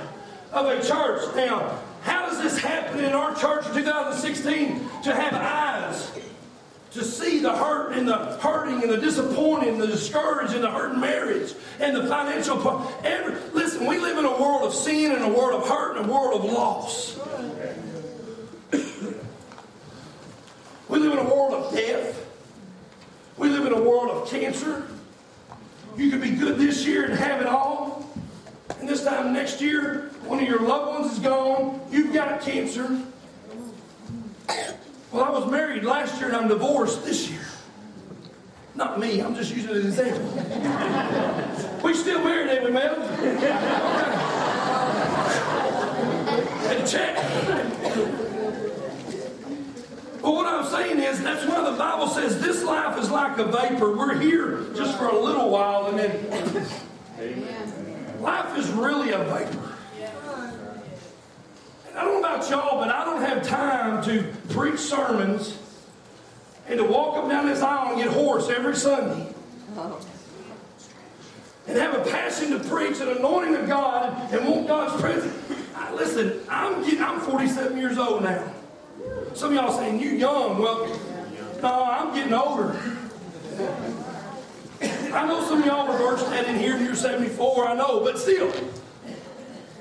[0.51, 1.35] of a church.
[1.35, 6.11] Now, how does this happen in our church in 2016 to have eyes
[6.95, 10.71] to see the hurt and the hurting and the disappointing and the discouraged and the
[10.71, 12.89] hurting marriage and the financial part.
[13.03, 16.09] Every, listen, we live in a world of sin and a world of hurt and
[16.09, 17.19] a world of loss.
[20.87, 22.25] we live in a world of death.
[23.37, 24.87] We live in a world of cancer.
[25.97, 28.09] You could be good this year and have it all.
[28.79, 31.79] And this time next year, one of your loved ones is gone.
[31.91, 33.01] You've got cancer.
[35.11, 37.45] Well, I was married last year and I'm divorced this year.
[38.75, 41.81] Not me, I'm just using it as an example.
[41.83, 43.01] we still married, ain't we, madam?
[46.67, 47.15] and check.
[50.21, 53.45] But what I'm saying is, that's why the Bible says this life is like a
[53.45, 53.95] vapor.
[53.95, 56.67] We're here just for a little while and then.
[58.21, 59.74] Life is really a vapor.
[62.35, 65.57] About y'all, but I don't have time to preach sermons
[66.67, 69.33] and to walk up down this aisle and get hoarse every Sunday.
[71.67, 75.33] And have a passion to preach an anointing of God and want God's presence.
[75.77, 78.53] I, listen, I'm, getting, I'm 47 years old now.
[79.33, 80.61] Some of y'all saying, you young.
[80.61, 80.87] Well,
[81.61, 82.77] no, I'm getting older.
[84.81, 88.19] I know some of y'all were birthed in here and you're 74, I know, but
[88.19, 88.51] still.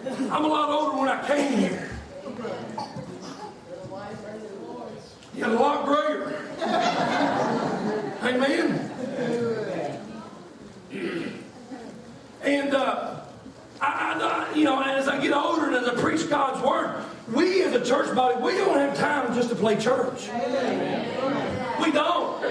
[0.06, 1.90] I'm a lot older when I came here.
[5.36, 6.36] You're a lot greater.
[8.22, 8.90] Amen.
[12.42, 13.20] And uh,
[13.80, 17.62] I, I, you know, as I get older and as I preach God's word, we
[17.62, 20.28] as a church body, we don't have time just to play church.
[21.82, 22.42] We don't.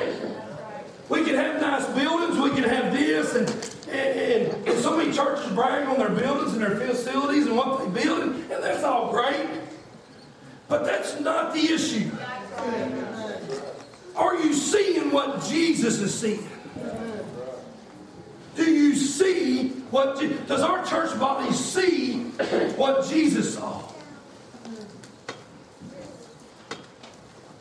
[1.09, 2.39] We can have nice buildings.
[2.39, 3.49] We can have this and,
[3.89, 8.03] and, and so many churches brag on their buildings and their facilities and what they
[8.03, 9.47] build, and that's all great.
[10.67, 12.09] But that's not the issue.
[14.15, 16.47] Are you seeing what Jesus is seeing?
[18.55, 22.19] Do you see what does our church body see
[22.75, 23.81] what Jesus saw?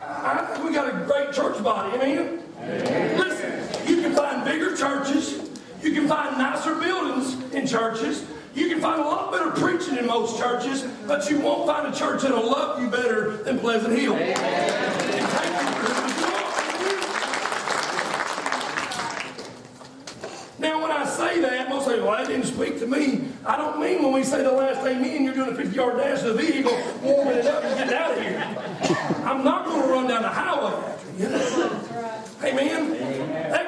[0.01, 1.97] I think we got a great church body.
[1.97, 2.43] Amen.
[2.59, 3.19] Amen.
[3.19, 5.51] Listen, you can find bigger churches.
[5.83, 8.25] You can find nicer buildings in churches.
[8.55, 11.97] You can find a lot better preaching in most churches, but you won't find a
[11.97, 14.15] church that'll love you better than Pleasant Hill.
[20.59, 23.25] Now, when I say that, most say, well, that didn't speak to me.
[23.47, 26.21] I don't mean when we say the last amen, you're doing a 50 yard dash
[26.21, 29.25] to the vehicle, warming it up and getting out of here.
[29.25, 32.49] I'm not going to run down the highway after you.
[32.49, 33.02] Amen.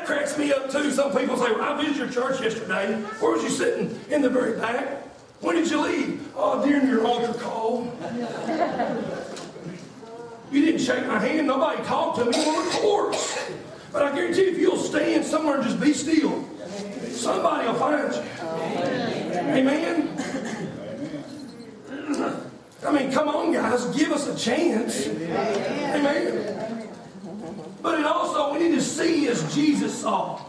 [0.05, 0.91] Cracks me up too.
[0.91, 2.95] Some people say, well, I visited your church yesterday.
[3.21, 3.99] Where was you sitting?
[4.11, 5.03] In the very back.
[5.41, 6.29] When did you leave?
[6.37, 7.85] Oh, during your altar call.
[10.53, 11.47] you didn't shake my hand.
[11.47, 13.51] Nobody talked to me on the course.
[13.93, 16.45] But I guarantee you, if you'll stand somewhere and just be still,
[17.11, 18.23] somebody will find you.
[19.39, 20.17] Amen.
[22.85, 25.07] I mean, come on, guys, give us a chance.
[25.07, 26.74] Amen.
[27.85, 30.41] But it also, we need to see as Jesus saw.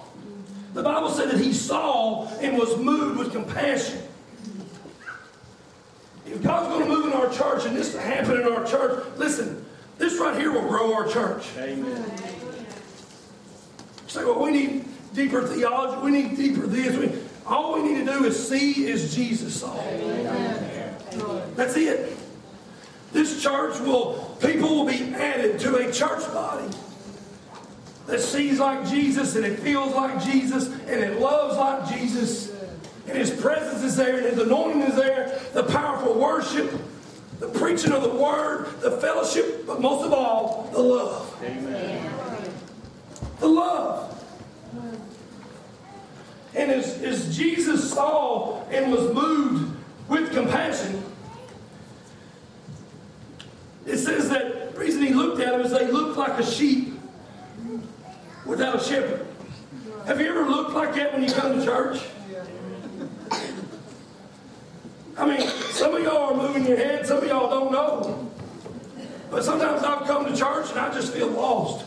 [0.73, 4.01] The Bible said that he saw and was moved with compassion.
[6.25, 9.03] If God's going to move in our church and this to happen in our church,
[9.17, 9.65] listen,
[9.97, 11.47] this right here will grow our church.
[11.57, 12.05] Amen.
[14.07, 16.01] Say, well, we need deeper theology.
[16.05, 16.95] We need deeper this.
[16.95, 19.77] We, all we need to do is see as Jesus saw.
[19.77, 20.95] Amen.
[21.57, 22.15] That's it.
[23.11, 26.73] This church will, people will be added to a church body
[28.07, 32.53] that sees like Jesus and it feels like Jesus and it loves like Jesus
[33.07, 36.71] and His presence is there and His anointing is there, the powerful worship,
[37.39, 41.43] the preaching of the Word, the fellowship, but most of all, the love.
[41.43, 42.11] Amen.
[43.39, 44.11] The love.
[46.55, 49.75] And as, as Jesus saw and was moved
[50.07, 51.03] with compassion,
[53.85, 56.84] it says that the reason he looked at them is they looked like a sheep
[58.45, 59.25] without a shepherd.
[60.05, 62.01] Have you ever looked like that when you come to church?
[65.17, 68.31] I mean, some of y'all are moving your head, some of y'all don't know.
[69.31, 71.85] But sometimes I've come to church and I just feel lost.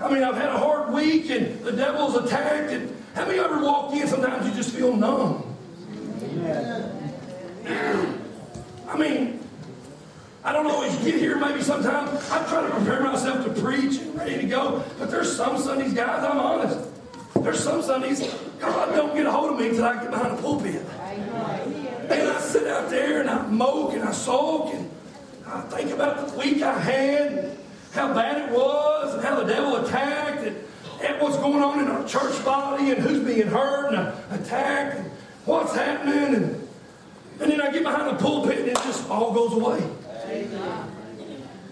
[0.00, 2.70] I mean, I've had a hard week and the devil's attacked.
[2.70, 4.06] And how many ever walk in?
[4.06, 5.44] Sometimes you just feel numb.
[8.88, 9.40] I mean,
[10.48, 11.36] I don't always get here.
[11.36, 14.82] Maybe sometimes I try to prepare myself to preach and ready to go.
[14.98, 16.88] But there's some Sundays, guys, I'm honest.
[17.42, 20.40] There's some Sundays, God don't get a hold of me until I get behind the
[20.40, 20.82] pulpit.
[22.08, 24.90] And I sit out there and I moke and I sulk and
[25.46, 27.58] I think about the week I had,
[27.92, 30.56] how bad it was, and how the devil attacked, and,
[31.02, 35.10] and what's going on in our church body, and who's being hurt and attacked, and
[35.44, 36.34] what's happening.
[36.36, 36.68] And,
[37.40, 39.86] and then I get behind the pulpit and it just all goes away.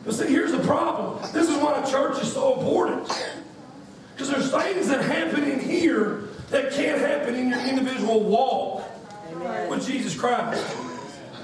[0.05, 1.21] But see, here's the problem.
[1.33, 3.09] This is why church is so important.
[4.15, 8.89] Because there's things that happen in here that can't happen in your individual walk
[9.33, 9.69] Amen.
[9.69, 10.65] with Jesus Christ.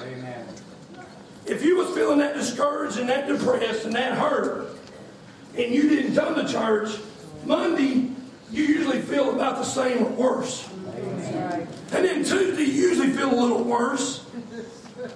[0.00, 0.46] Amen.
[1.44, 4.68] If you was feeling that discouraged and that depressed and that hurt,
[5.58, 6.96] and you didn't come to church,
[7.44, 8.10] Monday
[8.52, 10.68] you usually feel about the same or worse.
[10.94, 11.68] Amen.
[11.92, 14.24] And then Tuesday you usually feel a little worse.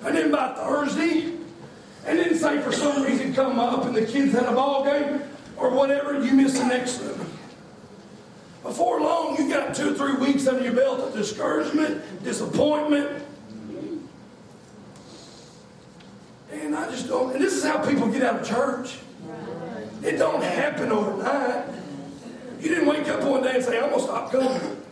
[0.05, 1.33] And then by Thursday,
[2.07, 5.23] and then say for some reason come up and the kids had a ball game
[5.57, 7.29] or whatever, you miss the next one.
[8.63, 13.25] Before long, you got two or three weeks under your belt of discouragement, disappointment.
[16.53, 18.99] And I just don't, and this is how people get out of church.
[20.03, 21.65] It don't happen overnight.
[22.61, 24.83] You didn't wake up one day and say, I'm going to stop coming.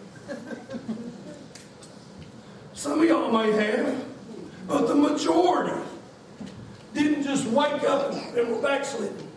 [2.74, 4.04] Some of y'all may have,
[4.66, 5.80] but the majority
[6.94, 9.28] didn't just wake up and were backslidden.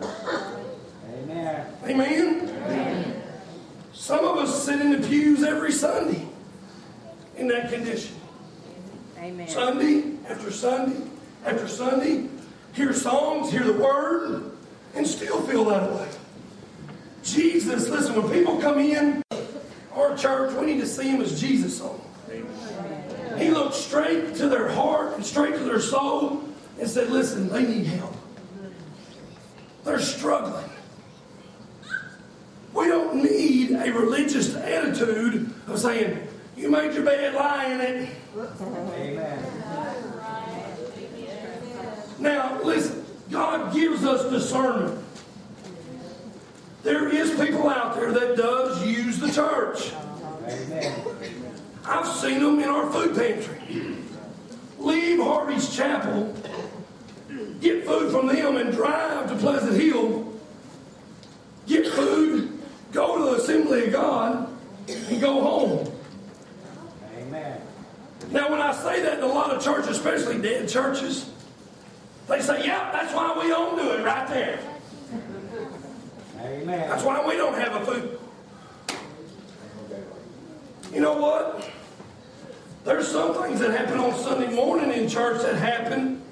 [0.00, 1.66] Amen.
[1.84, 2.48] Amen.
[2.64, 3.22] Amen.
[3.92, 6.26] Some of us sit in the pews every Sunday
[7.36, 8.14] in that condition.
[9.18, 9.48] Amen.
[9.48, 11.10] Sunday after Sunday
[11.44, 12.28] after Sunday,
[12.74, 14.52] hear songs, hear the word,
[14.94, 16.08] and still feel that way.
[17.22, 19.22] Jesus, listen, when people come in
[19.94, 21.94] our church, we need to see him as Jesus saw
[23.38, 26.42] He looked straight to their heart and straight to their soul
[26.78, 28.14] and said, Listen, they need help.
[29.84, 30.68] They're struggling.
[32.72, 36.26] We don't need a religious attitude of saying,
[36.56, 38.08] You made your bed, lie in it.
[38.36, 39.44] Amen.
[42.18, 45.02] Now, listen, God gives us discernment.
[46.82, 49.92] There is people out there that does use the church.
[51.90, 53.96] I've seen them in our food pantry.
[54.78, 56.32] Leave Harvey's Chapel,
[57.60, 60.32] get food from them, and drive to Pleasant Hill,
[61.66, 62.58] get food,
[62.92, 64.48] go to the Assembly of God,
[64.88, 65.92] and go home.
[67.18, 67.60] Amen.
[68.30, 71.28] Now, when I say that in a lot of churches, especially dead churches,
[72.28, 74.60] they say, "Yep, that's why we don't do it right there.
[76.40, 76.88] Amen.
[76.88, 78.18] That's why we don't have a food."
[80.94, 81.68] You know what?
[82.84, 86.22] There's some things that happen on Sunday morning in church that happen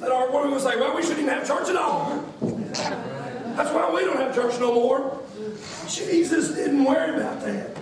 [0.00, 2.24] that our we would say, well, we shouldn't even have church at all.
[2.40, 5.20] That's why we don't have church no more.
[5.86, 7.76] Jesus didn't worry about that.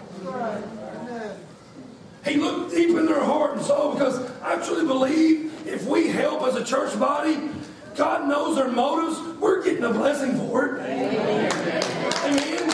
[2.25, 6.43] He looked deep in their heart and soul because I truly believe if we help
[6.43, 7.51] as a church body,
[7.95, 9.21] God knows their motives.
[9.39, 10.81] We're getting a blessing for it.
[12.25, 12.71] Amen.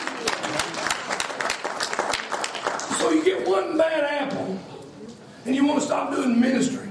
[2.99, 4.05] So you get one bad
[5.64, 6.90] you want to stop doing ministry.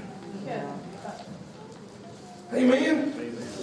[2.52, 3.14] Amen.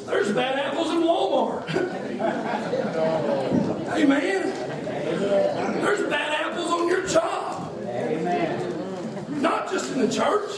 [0.05, 1.70] There's bad apples in Walmart.
[3.93, 5.82] Amen.
[5.82, 7.78] There's bad apples on your job.
[7.84, 9.41] Amen.
[9.41, 10.49] Not just in the church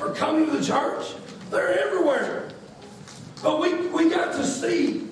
[0.00, 1.06] or coming to the church.
[1.50, 2.48] They're everywhere.
[3.42, 5.08] But we, we got to see,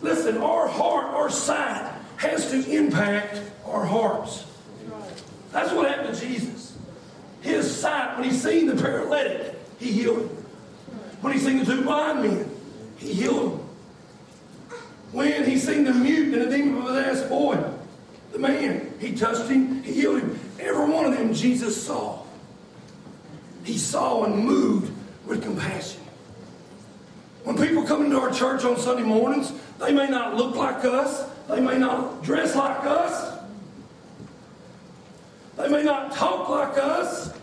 [0.00, 4.44] listen, our heart, our sight has to impact our hearts.
[5.52, 6.57] That's what happened to Jesus.
[7.40, 10.28] His sight, when he seen the paralytic, he healed him.
[11.20, 12.50] When he seen the two blind men,
[12.96, 13.68] he healed them.
[15.12, 17.62] When he seen the mute and the demon possessed boy,
[18.32, 20.38] the man, he touched him, he healed him.
[20.60, 22.22] Every one of them Jesus saw.
[23.64, 24.92] He saw and moved
[25.26, 26.00] with compassion.
[27.44, 31.28] When people come into our church on Sunday mornings, they may not look like us,
[31.48, 33.27] they may not dress like us,
[35.58, 37.34] they may not talk like us.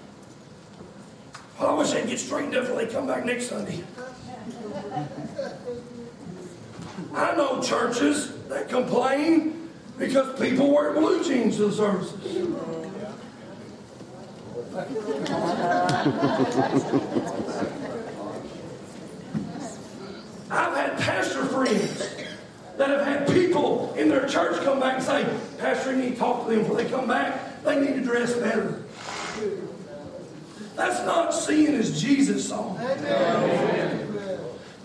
[1.60, 3.84] Well, I wish they'd get straightened up before they come back next Sunday.
[7.14, 12.48] I know churches that complain because people wear blue jeans to the services.
[20.52, 22.10] I've had pastor friends
[22.78, 25.26] that have had people in their church come back and say,
[25.58, 27.45] Pastor, you need to talk to them before they come back.
[27.66, 28.84] They need to dress better.
[30.76, 32.74] That's not seeing as Jesus saw.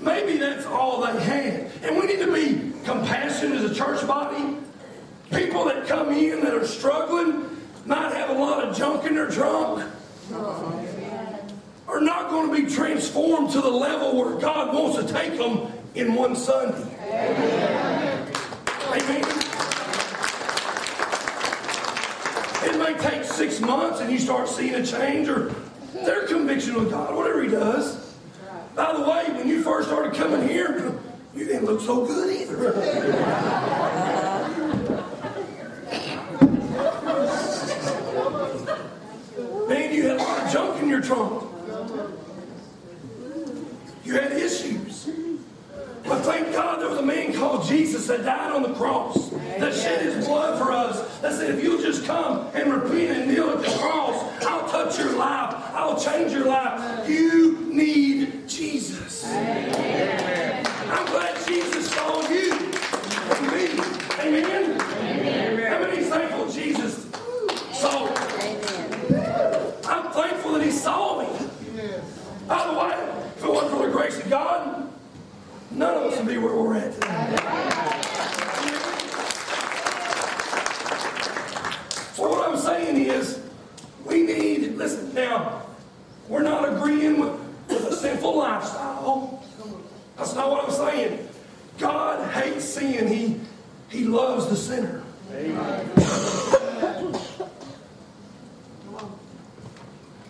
[0.01, 1.71] Maybe that's all they had.
[1.83, 4.57] And we need to be compassionate as a church body.
[5.31, 7.45] People that come in that are struggling
[7.85, 9.85] might have a lot of junk in their trunk.
[11.87, 15.71] Are not going to be transformed to the level where God wants to take them
[15.95, 16.87] in one Sunday.
[18.89, 19.21] Amen.
[19.21, 19.40] It
[22.93, 25.55] may take six months and you start seeing a change or
[25.93, 28.15] their conviction with God, whatever He does.
[28.75, 30.99] By the way, when you first started coming here,
[31.35, 32.73] you didn't look so good either.
[39.69, 41.45] Man, you had a lot of junk in your trunk.
[44.05, 45.09] You had issues.
[46.05, 49.75] But thank God there was a man called Jesus that died on the cross, that
[49.75, 50.80] shed his blood for us,
[51.23, 54.99] that said, if you'll just come and repent and kneel at the cross, I'll touch
[54.99, 55.55] your life.
[55.75, 57.09] I'll change your life.
[57.09, 59.25] You need Jesus.
[59.27, 63.69] I'm glad Jesus saw you and me.
[64.21, 64.81] Amen?
[65.69, 67.07] How many thankful Jesus
[67.73, 68.09] saw?
[69.89, 71.29] I'm thankful that he saw me.
[72.49, 72.95] By the way,
[73.37, 74.91] if it wasn't for the grace of God,
[75.71, 77.37] none of us would be where we're at today.
[82.15, 83.41] So what I'm saying is,
[84.05, 85.63] we need, listen, now,
[86.29, 89.43] we're not agreeing with, with a sinful lifestyle.
[90.17, 91.29] That's not what I'm saying.
[91.79, 93.07] God hates sin.
[93.07, 93.41] He,
[93.89, 95.03] he loves the sinner.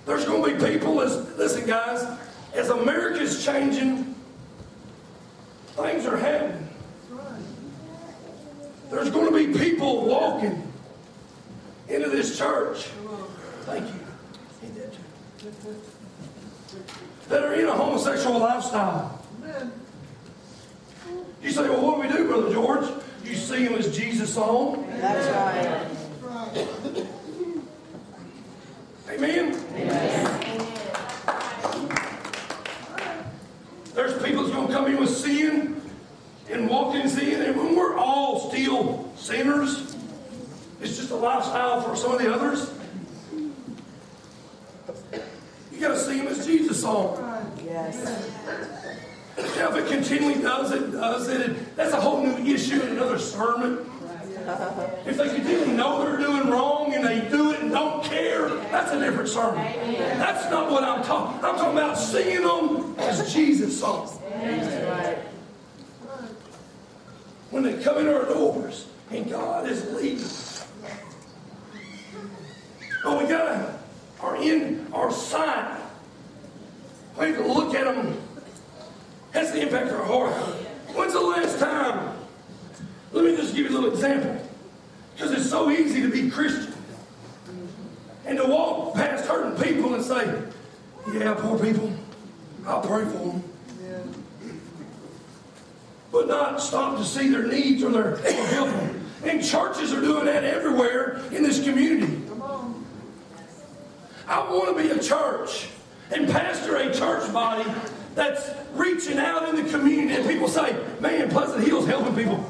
[0.07, 2.05] There's going to be people, as, listen, guys,
[2.55, 4.15] as America's changing,
[5.77, 6.69] things are happening.
[8.91, 10.67] There's going to be people walking
[11.89, 12.89] into this church.
[13.63, 14.01] Thank you.
[14.63, 15.77] He did too.
[17.29, 19.21] That are in a homosexual lifestyle.
[21.43, 22.87] You say, well, what do we do, Brother George?
[23.25, 24.85] You see him as Jesus saw him.
[25.01, 25.89] That's right.
[29.11, 29.53] Amen?
[33.95, 35.81] There's people that's going to come in with sin
[37.19, 39.97] and and when we're all still sinners,
[40.81, 42.73] it's just a lifestyle for some of the others.
[45.73, 47.53] You got to see him as Jesus saw him.
[47.65, 48.05] Yes.
[49.57, 53.19] Now, if it continually does it, does it, that's a whole new issue in another
[53.19, 53.87] sermon.
[55.07, 58.93] If they continually know they're doing wrong and they do it and don't care, that's
[58.93, 59.65] a different sermon.
[60.19, 61.45] That's not what I'm talking.
[61.45, 64.19] I'm talking about seeing them as Jesus saw them.
[67.51, 70.29] When they come in our doors and God is leading.
[73.03, 73.81] But we gotta
[74.21, 75.81] are in our sight.
[77.19, 78.21] We need to look at them.
[79.33, 80.35] That's the impact of our heart.
[80.95, 82.17] When's the last time?
[83.13, 84.47] Let me just give you a little example.
[85.15, 86.75] Because it's so easy to be Christian.
[88.27, 90.43] And to walk past hurting people and say,
[91.13, 91.93] yeah, poor people,
[92.67, 93.50] I'll pray for them.
[96.13, 99.07] But not stop to see their needs or their or help them.
[99.25, 102.23] And churches are doing that everywhere in this community.
[104.27, 105.69] I want to be a church
[106.11, 107.69] and pastor a church body
[108.15, 112.45] that's reaching out in the community and people say, man, Pleasant Hill's helping people.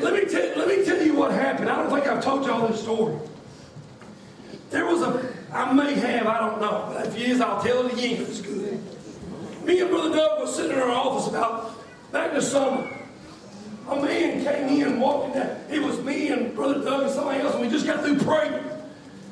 [0.00, 1.70] Let me, tell, let me tell you what happened.
[1.70, 3.16] I don't think I've told y'all this story.
[4.70, 7.92] There was a, I may have, I don't know, if it is, I'll tell it
[7.92, 8.82] again it's good.
[9.64, 11.75] Me and Brother Doug was sitting in our office about,
[12.12, 12.88] back in the summer.
[13.88, 15.56] A man came in walking down.
[15.70, 18.64] It was me and Brother Doug and somebody else, and we just got through praying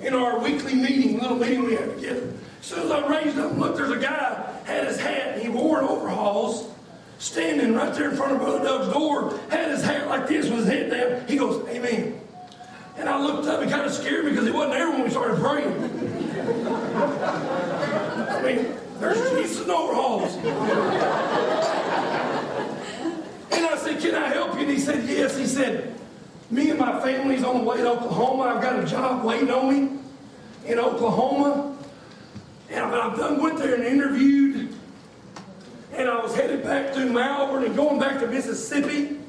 [0.00, 2.32] in our weekly meeting, little meeting we had together.
[2.60, 5.48] As soon as I raised up look, there's a guy had his hat, and he
[5.48, 6.70] wore an overalls,
[7.18, 10.60] standing right there in front of Brother Doug's door, had his hat like this with
[10.60, 11.28] his head down.
[11.28, 12.20] He goes, Amen.
[12.96, 15.10] And I looked up, and kind of scared me because he wasn't there when we
[15.10, 15.72] started praying.
[18.28, 20.36] I mean, there's Jesus in overalls.
[23.56, 24.60] And I said, Can I help you?
[24.60, 25.36] And he said, Yes.
[25.36, 25.94] He said,
[26.50, 28.54] Me and my family's on the way to Oklahoma.
[28.54, 29.98] I've got a job waiting on me
[30.66, 31.76] in Oklahoma.
[32.70, 34.74] And I've done went there and interviewed.
[35.92, 39.20] And I was headed back through Malvern and going back to Mississippi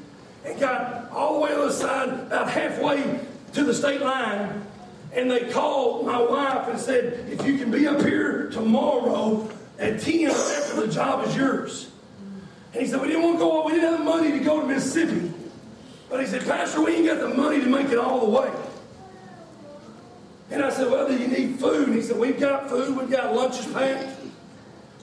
[0.44, 3.20] and got all the way to the side, about halfway
[3.52, 4.64] to the state line.
[5.12, 9.48] And they called my wife and said, if you can be up here tomorrow
[9.78, 11.90] at 10 after the job is yours.
[12.76, 14.60] And he said, we didn't want to go, we didn't have the money to go
[14.60, 15.32] to Mississippi.
[16.10, 18.52] But he said, Pastor, we ain't got the money to make it all the way.
[20.50, 21.88] And I said, well, do you need food?
[21.88, 24.20] And he said, we've got food, we've got lunches packed.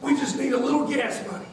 [0.03, 1.47] We just need a little gas money.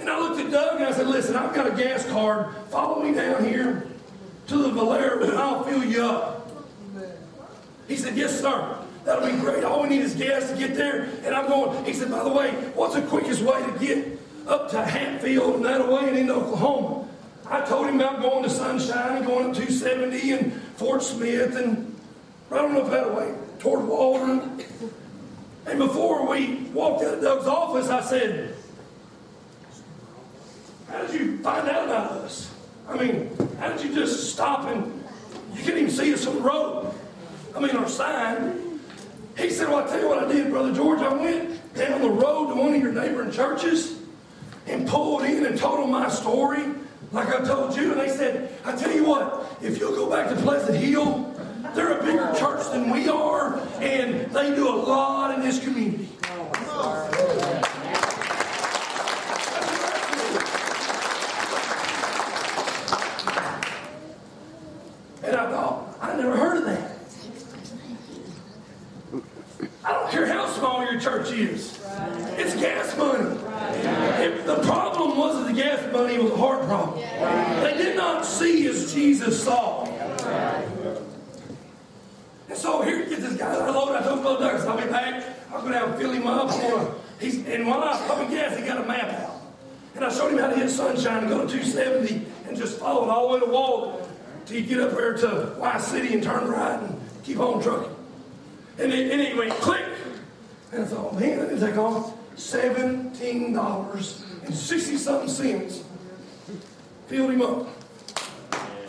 [0.00, 2.56] And I looked at Doug and I said, listen, I've got a gas card.
[2.70, 3.86] Follow me down here
[4.46, 6.64] to the Valero and I'll fill you up.
[7.88, 8.78] He said, yes, sir.
[9.04, 9.64] That'll be great.
[9.64, 11.10] All we need is gas to get there.
[11.24, 14.70] And I'm going, he said, by the way, what's the quickest way to get up
[14.70, 17.08] to Hatfield and that away and into Oklahoma?
[17.46, 21.94] I told him about going to Sunshine and going up 270 and Fort Smith and
[22.48, 24.62] right on up that way toward Waldron.
[25.66, 28.54] And before we walked out of Doug's office, I said,
[30.88, 32.52] How did you find out about us?
[32.88, 35.04] I mean, how did you just stop and
[35.54, 36.94] you couldn't even see us on the road?
[37.54, 38.80] I mean, our sign.
[39.36, 41.00] He said, Well, I tell you what I did, Brother George.
[41.00, 44.01] I went down the road to one of your neighboring churches
[44.66, 46.64] and pulled in and told them my story,
[47.10, 47.92] like I told you.
[47.92, 51.28] And they said, I tell you what, if you'll go back to Pleasant Hill,
[51.74, 56.08] they're a bigger church than we are, and they do a lot in this community.
[56.24, 57.08] Oh,
[65.24, 66.90] and I thought, I never heard of that.
[69.84, 71.80] I don't care how small your church is.
[72.36, 73.38] It's gas money.
[74.22, 77.00] If the problem wasn't the gas money, it was a heart problem.
[77.62, 78.92] They did not see as
[79.24, 79.84] Jesus saw.
[82.48, 83.54] And so here get this guy.
[83.54, 83.96] I loaded.
[83.96, 85.24] I told Brother Douglas, I'll be back.
[85.52, 86.50] I'll go down and fill him up.
[86.50, 89.40] I'm he's, and while I was pumping gas, he got a map out.
[89.94, 93.04] And I showed him how to hit sunshine and go to 270 and just follow
[93.04, 94.08] it all the way to Waldron
[94.46, 97.94] till you get up there to Y City and turn right and keep on trucking.
[98.78, 99.84] And it, and it went click.
[100.72, 101.76] And I thought, man, that didn't take
[104.44, 105.84] and sixty something cents.
[107.06, 107.81] Filled him up.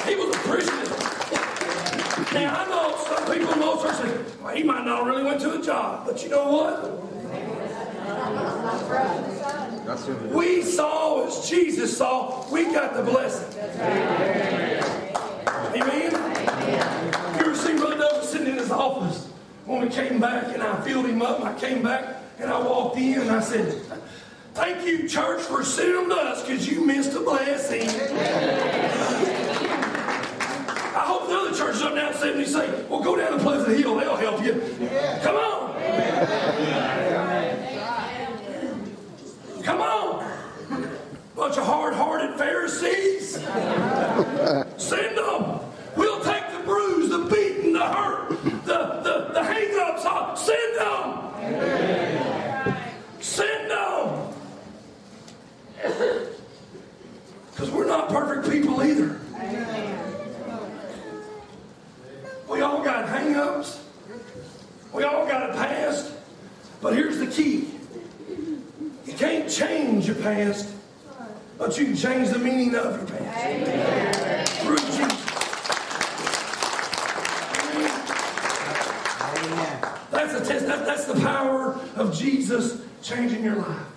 [0.07, 0.99] He was appreciative.
[2.33, 5.59] Now I know some people know church say, well, he might not really went to
[5.59, 6.99] a job, but you know what?
[10.33, 13.59] We saw as Jesus saw, we got the blessing.
[15.75, 16.11] Amen.
[17.35, 19.27] You ever seen Brother Doug sitting in his office
[19.65, 22.59] when we came back and I filled him up and I came back and I
[22.61, 23.81] walked in and I said,
[24.53, 27.87] Thank you, church, for sending to us because you missed a blessing.
[32.23, 33.97] 70 say, well, go down to Pleasant Hill.
[33.97, 34.53] They'll help you.
[35.21, 35.73] Come on.
[39.61, 40.89] Come on.
[41.35, 43.33] Bunch of hard-hearted Pharisees.
[44.77, 45.59] Send them.
[45.97, 50.05] We'll take the bruise, the beating, the hurt, the, the, the hang-ups.
[50.05, 50.39] off.
[50.39, 52.23] Send them.
[53.19, 54.33] Send them.
[57.51, 59.19] Because we're not perfect people either.
[62.53, 63.83] We all got hang-ups.
[64.93, 66.11] We all got a past.
[66.81, 67.67] But here's the key.
[69.07, 70.69] You can't change your past,
[71.57, 74.51] but you can change the meaning of your past.
[74.61, 75.25] Through Jesus.
[80.11, 80.67] That's the test.
[80.67, 83.87] That, that's the power of Jesus changing your life.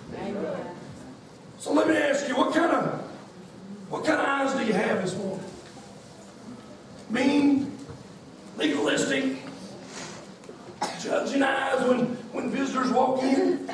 [1.59, 3.01] So let me ask you, what kind of
[3.89, 5.43] what kind of eyes do you have this morning?
[7.09, 7.77] Mean,
[8.57, 9.37] legalistic,
[11.01, 13.66] judging eyes when, when visitors walk in.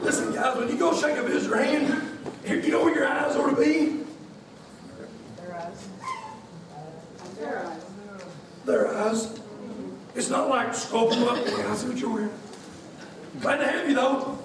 [0.00, 3.36] Listen, guys, when you go shake a visitor hand, here, you know where your eyes
[3.36, 4.04] ought to be?
[5.36, 5.88] Their eyes.
[7.38, 7.82] Their eyes.
[8.64, 9.40] Their eyes.
[10.14, 11.36] It's not like scope them up.
[11.46, 12.30] Yeah, I see what you're wearing.
[13.40, 14.38] Glad to have you, though.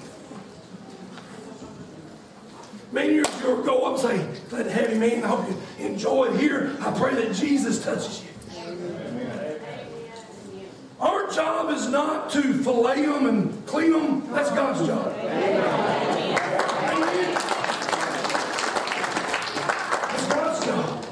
[2.91, 5.23] Man, you you go up and say, glad to have you, man.
[5.23, 6.75] I hope you enjoy it here.
[6.79, 8.32] I pray that Jesus touches you.
[11.03, 14.25] Our job is not to fillet them and clean them.
[14.31, 15.13] That's God's job.
[15.19, 15.65] Amen.
[20.07, 21.05] That's God's job.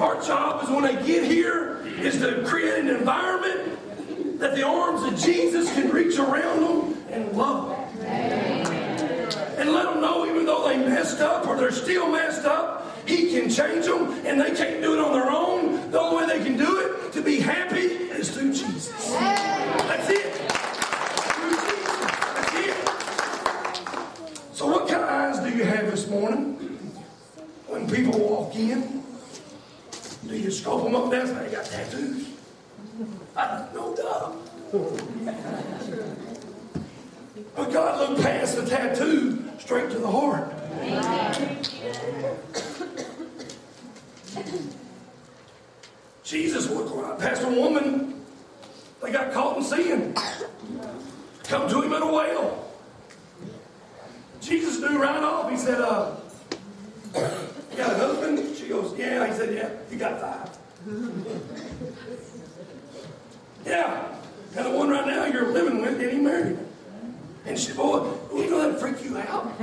[0.00, 5.04] Our job is when they get here is to create an environment that the arms
[5.04, 7.78] of Jesus can reach around them and love them.
[9.58, 13.30] And let them know even though they messed up or they're still messed up, He
[13.30, 15.88] can change them and they can't do it on their own.
[15.92, 19.10] The only way they can do it to be happy is through Jesus.
[19.12, 20.32] That's it.
[21.34, 21.96] Through Jesus.
[22.34, 22.76] That's it.
[24.54, 26.54] So what kind of eyes do you have this morning
[27.66, 27.86] when
[28.62, 31.26] Do you scope them up down?
[31.26, 32.28] Say, They got tattoos.
[33.36, 34.36] I, no doubt.
[37.56, 40.52] But God looked past the tattoo straight to the heart.
[46.22, 48.24] Jesus looked right past a woman.
[49.02, 50.14] They got caught in sin.
[51.42, 52.64] Come to him at a well.
[54.40, 55.50] Jesus knew right off.
[55.50, 56.14] He said, uh,
[57.72, 58.56] You got a husband?
[58.56, 59.26] She goes, Yeah.
[59.26, 60.50] He said, Yeah, you got five.
[63.66, 64.14] yeah.
[64.54, 66.58] And the one right now you're living with, and he married.
[67.46, 69.58] And she said, Boy, you know that freak you out?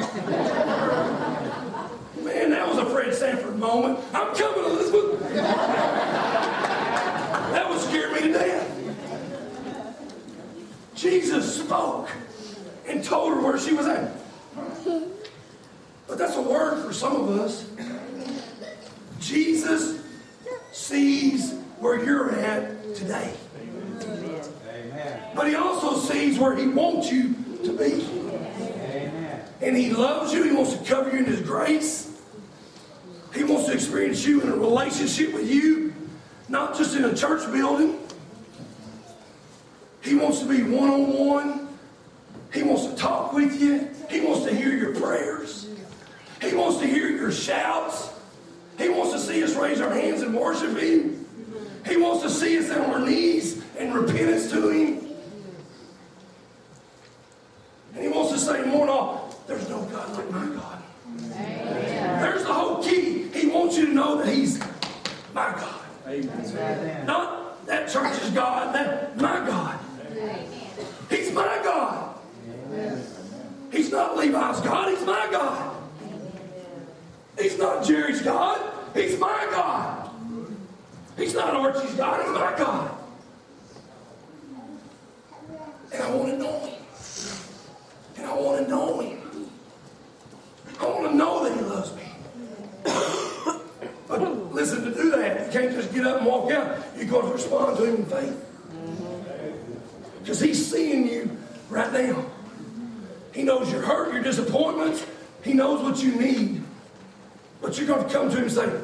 [2.23, 3.99] Man, that was a Fred Sanford moment.
[4.13, 5.19] I'm coming, Elizabeth.
[7.53, 8.65] that would scare me to death.
[10.95, 12.09] Jesus spoke
[12.87, 14.11] and told her where she was at.
[16.09, 17.69] But that's a word for some of us.
[19.19, 20.01] Jesus
[20.71, 23.31] sees where you're at today.
[25.35, 28.03] But he also sees where he wants you to be.
[29.61, 30.43] And he loves you.
[30.43, 32.19] He wants to cover you in his grace.
[33.35, 35.93] He wants to experience you in a relationship with you,
[36.47, 37.99] not just in a church building.
[40.01, 41.67] He wants to be one on one.
[42.51, 43.91] He wants to talk with you.
[44.09, 44.78] He wants to hear.
[46.49, 48.09] He wants to hear your shouts.
[48.79, 51.27] He wants to see us raise our hands and worship Him.
[51.85, 55.07] He wants to see us on our knees in repentance to Him.
[57.93, 60.81] And He wants to say more than all, there's no God like my God.
[61.27, 63.27] There's the whole key.
[63.27, 64.59] He wants you to know that He's
[65.33, 65.81] my God.
[66.07, 67.05] Amen.
[67.05, 69.79] Not that church is God, that my God.
[71.11, 72.15] He's my God.
[73.71, 75.78] He's not Levi's God, he's my God.
[77.39, 78.59] He's not Jerry's God,
[78.93, 80.09] he's my God.
[81.17, 82.95] He's not Archie's God, he's my God.
[85.91, 86.81] And I want to know him.
[88.17, 89.49] And I want to know him.
[90.79, 92.03] I want to know that he loves me.
[94.07, 94.21] But
[94.53, 96.77] listen, to do that, you can't just get up and walk out.
[96.97, 98.45] You've got to respond to him in faith.
[100.19, 101.37] Because he's seeing you
[101.69, 102.25] right now.
[103.33, 105.05] He knows your hurt, your disappointments.
[105.43, 106.63] He knows what you need.
[107.61, 108.81] But you're going to come to him and say,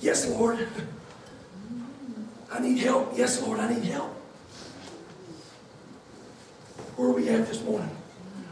[0.00, 0.66] Yes, Lord.
[2.52, 3.16] I need help.
[3.16, 4.12] Yes, Lord, I need help.
[6.96, 7.90] Where are we at this morning?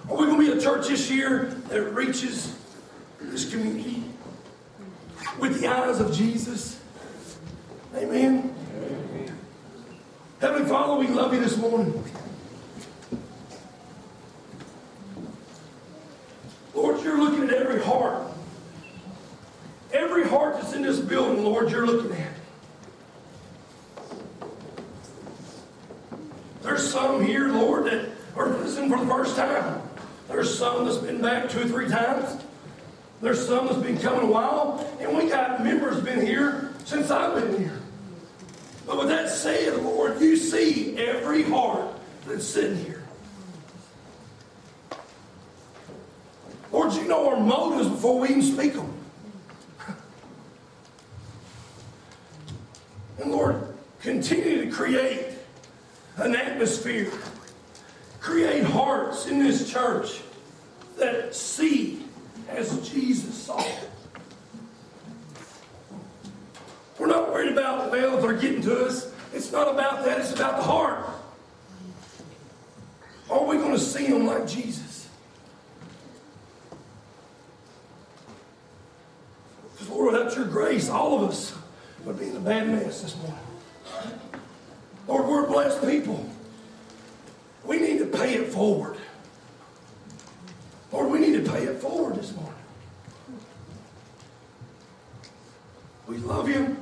[0.09, 2.57] Are we going to be a church this year that reaches
[3.21, 4.05] this community
[5.39, 6.81] with the eyes of Jesus?
[7.95, 8.55] Amen.
[10.41, 12.05] Heavenly Father, we love you this morning.
[16.75, 18.28] Lord, you're looking at every heart.
[19.99, 22.31] Every heart that's in this building, Lord, you're looking at.
[26.63, 29.83] There's some here, Lord, that are listening for the first time.
[30.29, 32.45] There's some that's been back two or three times.
[33.21, 34.89] There's some that's been coming a while.
[35.01, 37.81] And we got members been here since I've been here.
[38.87, 41.89] But with that said, Lord, you see every heart
[42.25, 43.03] that's sitting here.
[46.71, 48.95] Lord, you know our motives before we even speak them.
[53.19, 55.27] And Lord, continue to create
[56.17, 57.11] an atmosphere,
[58.21, 60.21] create hearts in this church
[60.99, 62.05] that see
[62.49, 63.65] as Jesus saw.
[66.99, 69.13] We're not worried about, well, they're getting to us.
[69.33, 71.05] It's not about that, it's about the heart.
[73.31, 75.09] Are we going to see them like Jesus?
[79.73, 81.58] Because, Lord, without your grace, all of us
[82.05, 83.39] would be in a bad mess this morning.
[85.07, 86.29] Lord, we're blessed people.
[87.65, 88.97] We need to pay it forward.
[90.93, 92.53] Lord, we need to pay it forward this morning.
[96.07, 96.77] We love you.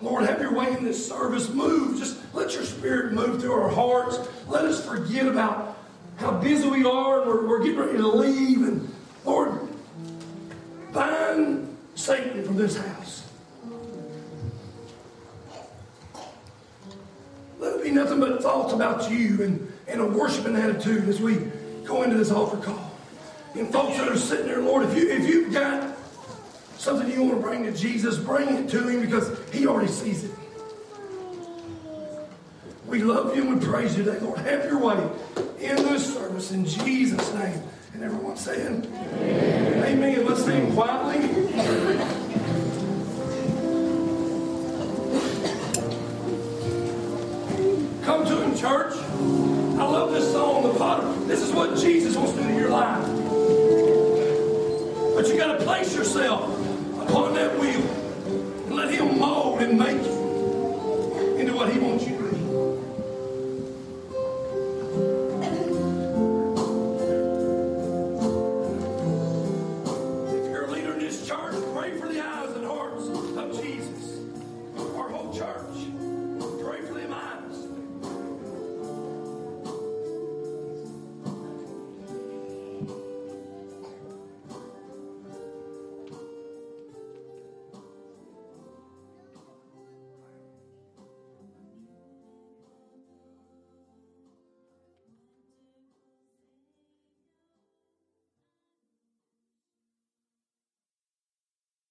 [0.00, 1.50] Lord, have your way in this service.
[1.50, 1.98] Move.
[1.98, 4.18] Just let your spirit move through our hearts.
[4.48, 5.76] Let us forget about
[6.16, 8.62] how busy we are and we're, we're getting ready to leave.
[8.62, 8.94] And
[9.24, 9.60] Lord,
[10.92, 13.21] bind Satan from this house.
[17.94, 21.36] Nothing but thoughts about you and, and a worshiping attitude as we
[21.84, 22.90] go into this altar call.
[23.54, 25.96] And folks that are sitting there, Lord, if you if you've got
[26.78, 30.24] something you want to bring to Jesus, bring it to him because he already sees
[30.24, 30.30] it.
[32.86, 34.38] We love you and we praise you today, Lord.
[34.40, 35.10] Have your way
[35.60, 37.62] in this service in Jesus' name.
[37.94, 39.84] And everyone saying, Amen.
[39.84, 40.26] Amen.
[40.26, 42.11] Let's sing quietly.
[48.62, 48.94] church.
[48.94, 51.12] I love this song, The Potter.
[51.26, 53.04] This is what Jesus wants to do in your life.
[55.16, 56.44] But you got to place yourself
[57.00, 59.41] upon that wheel and let Him mold.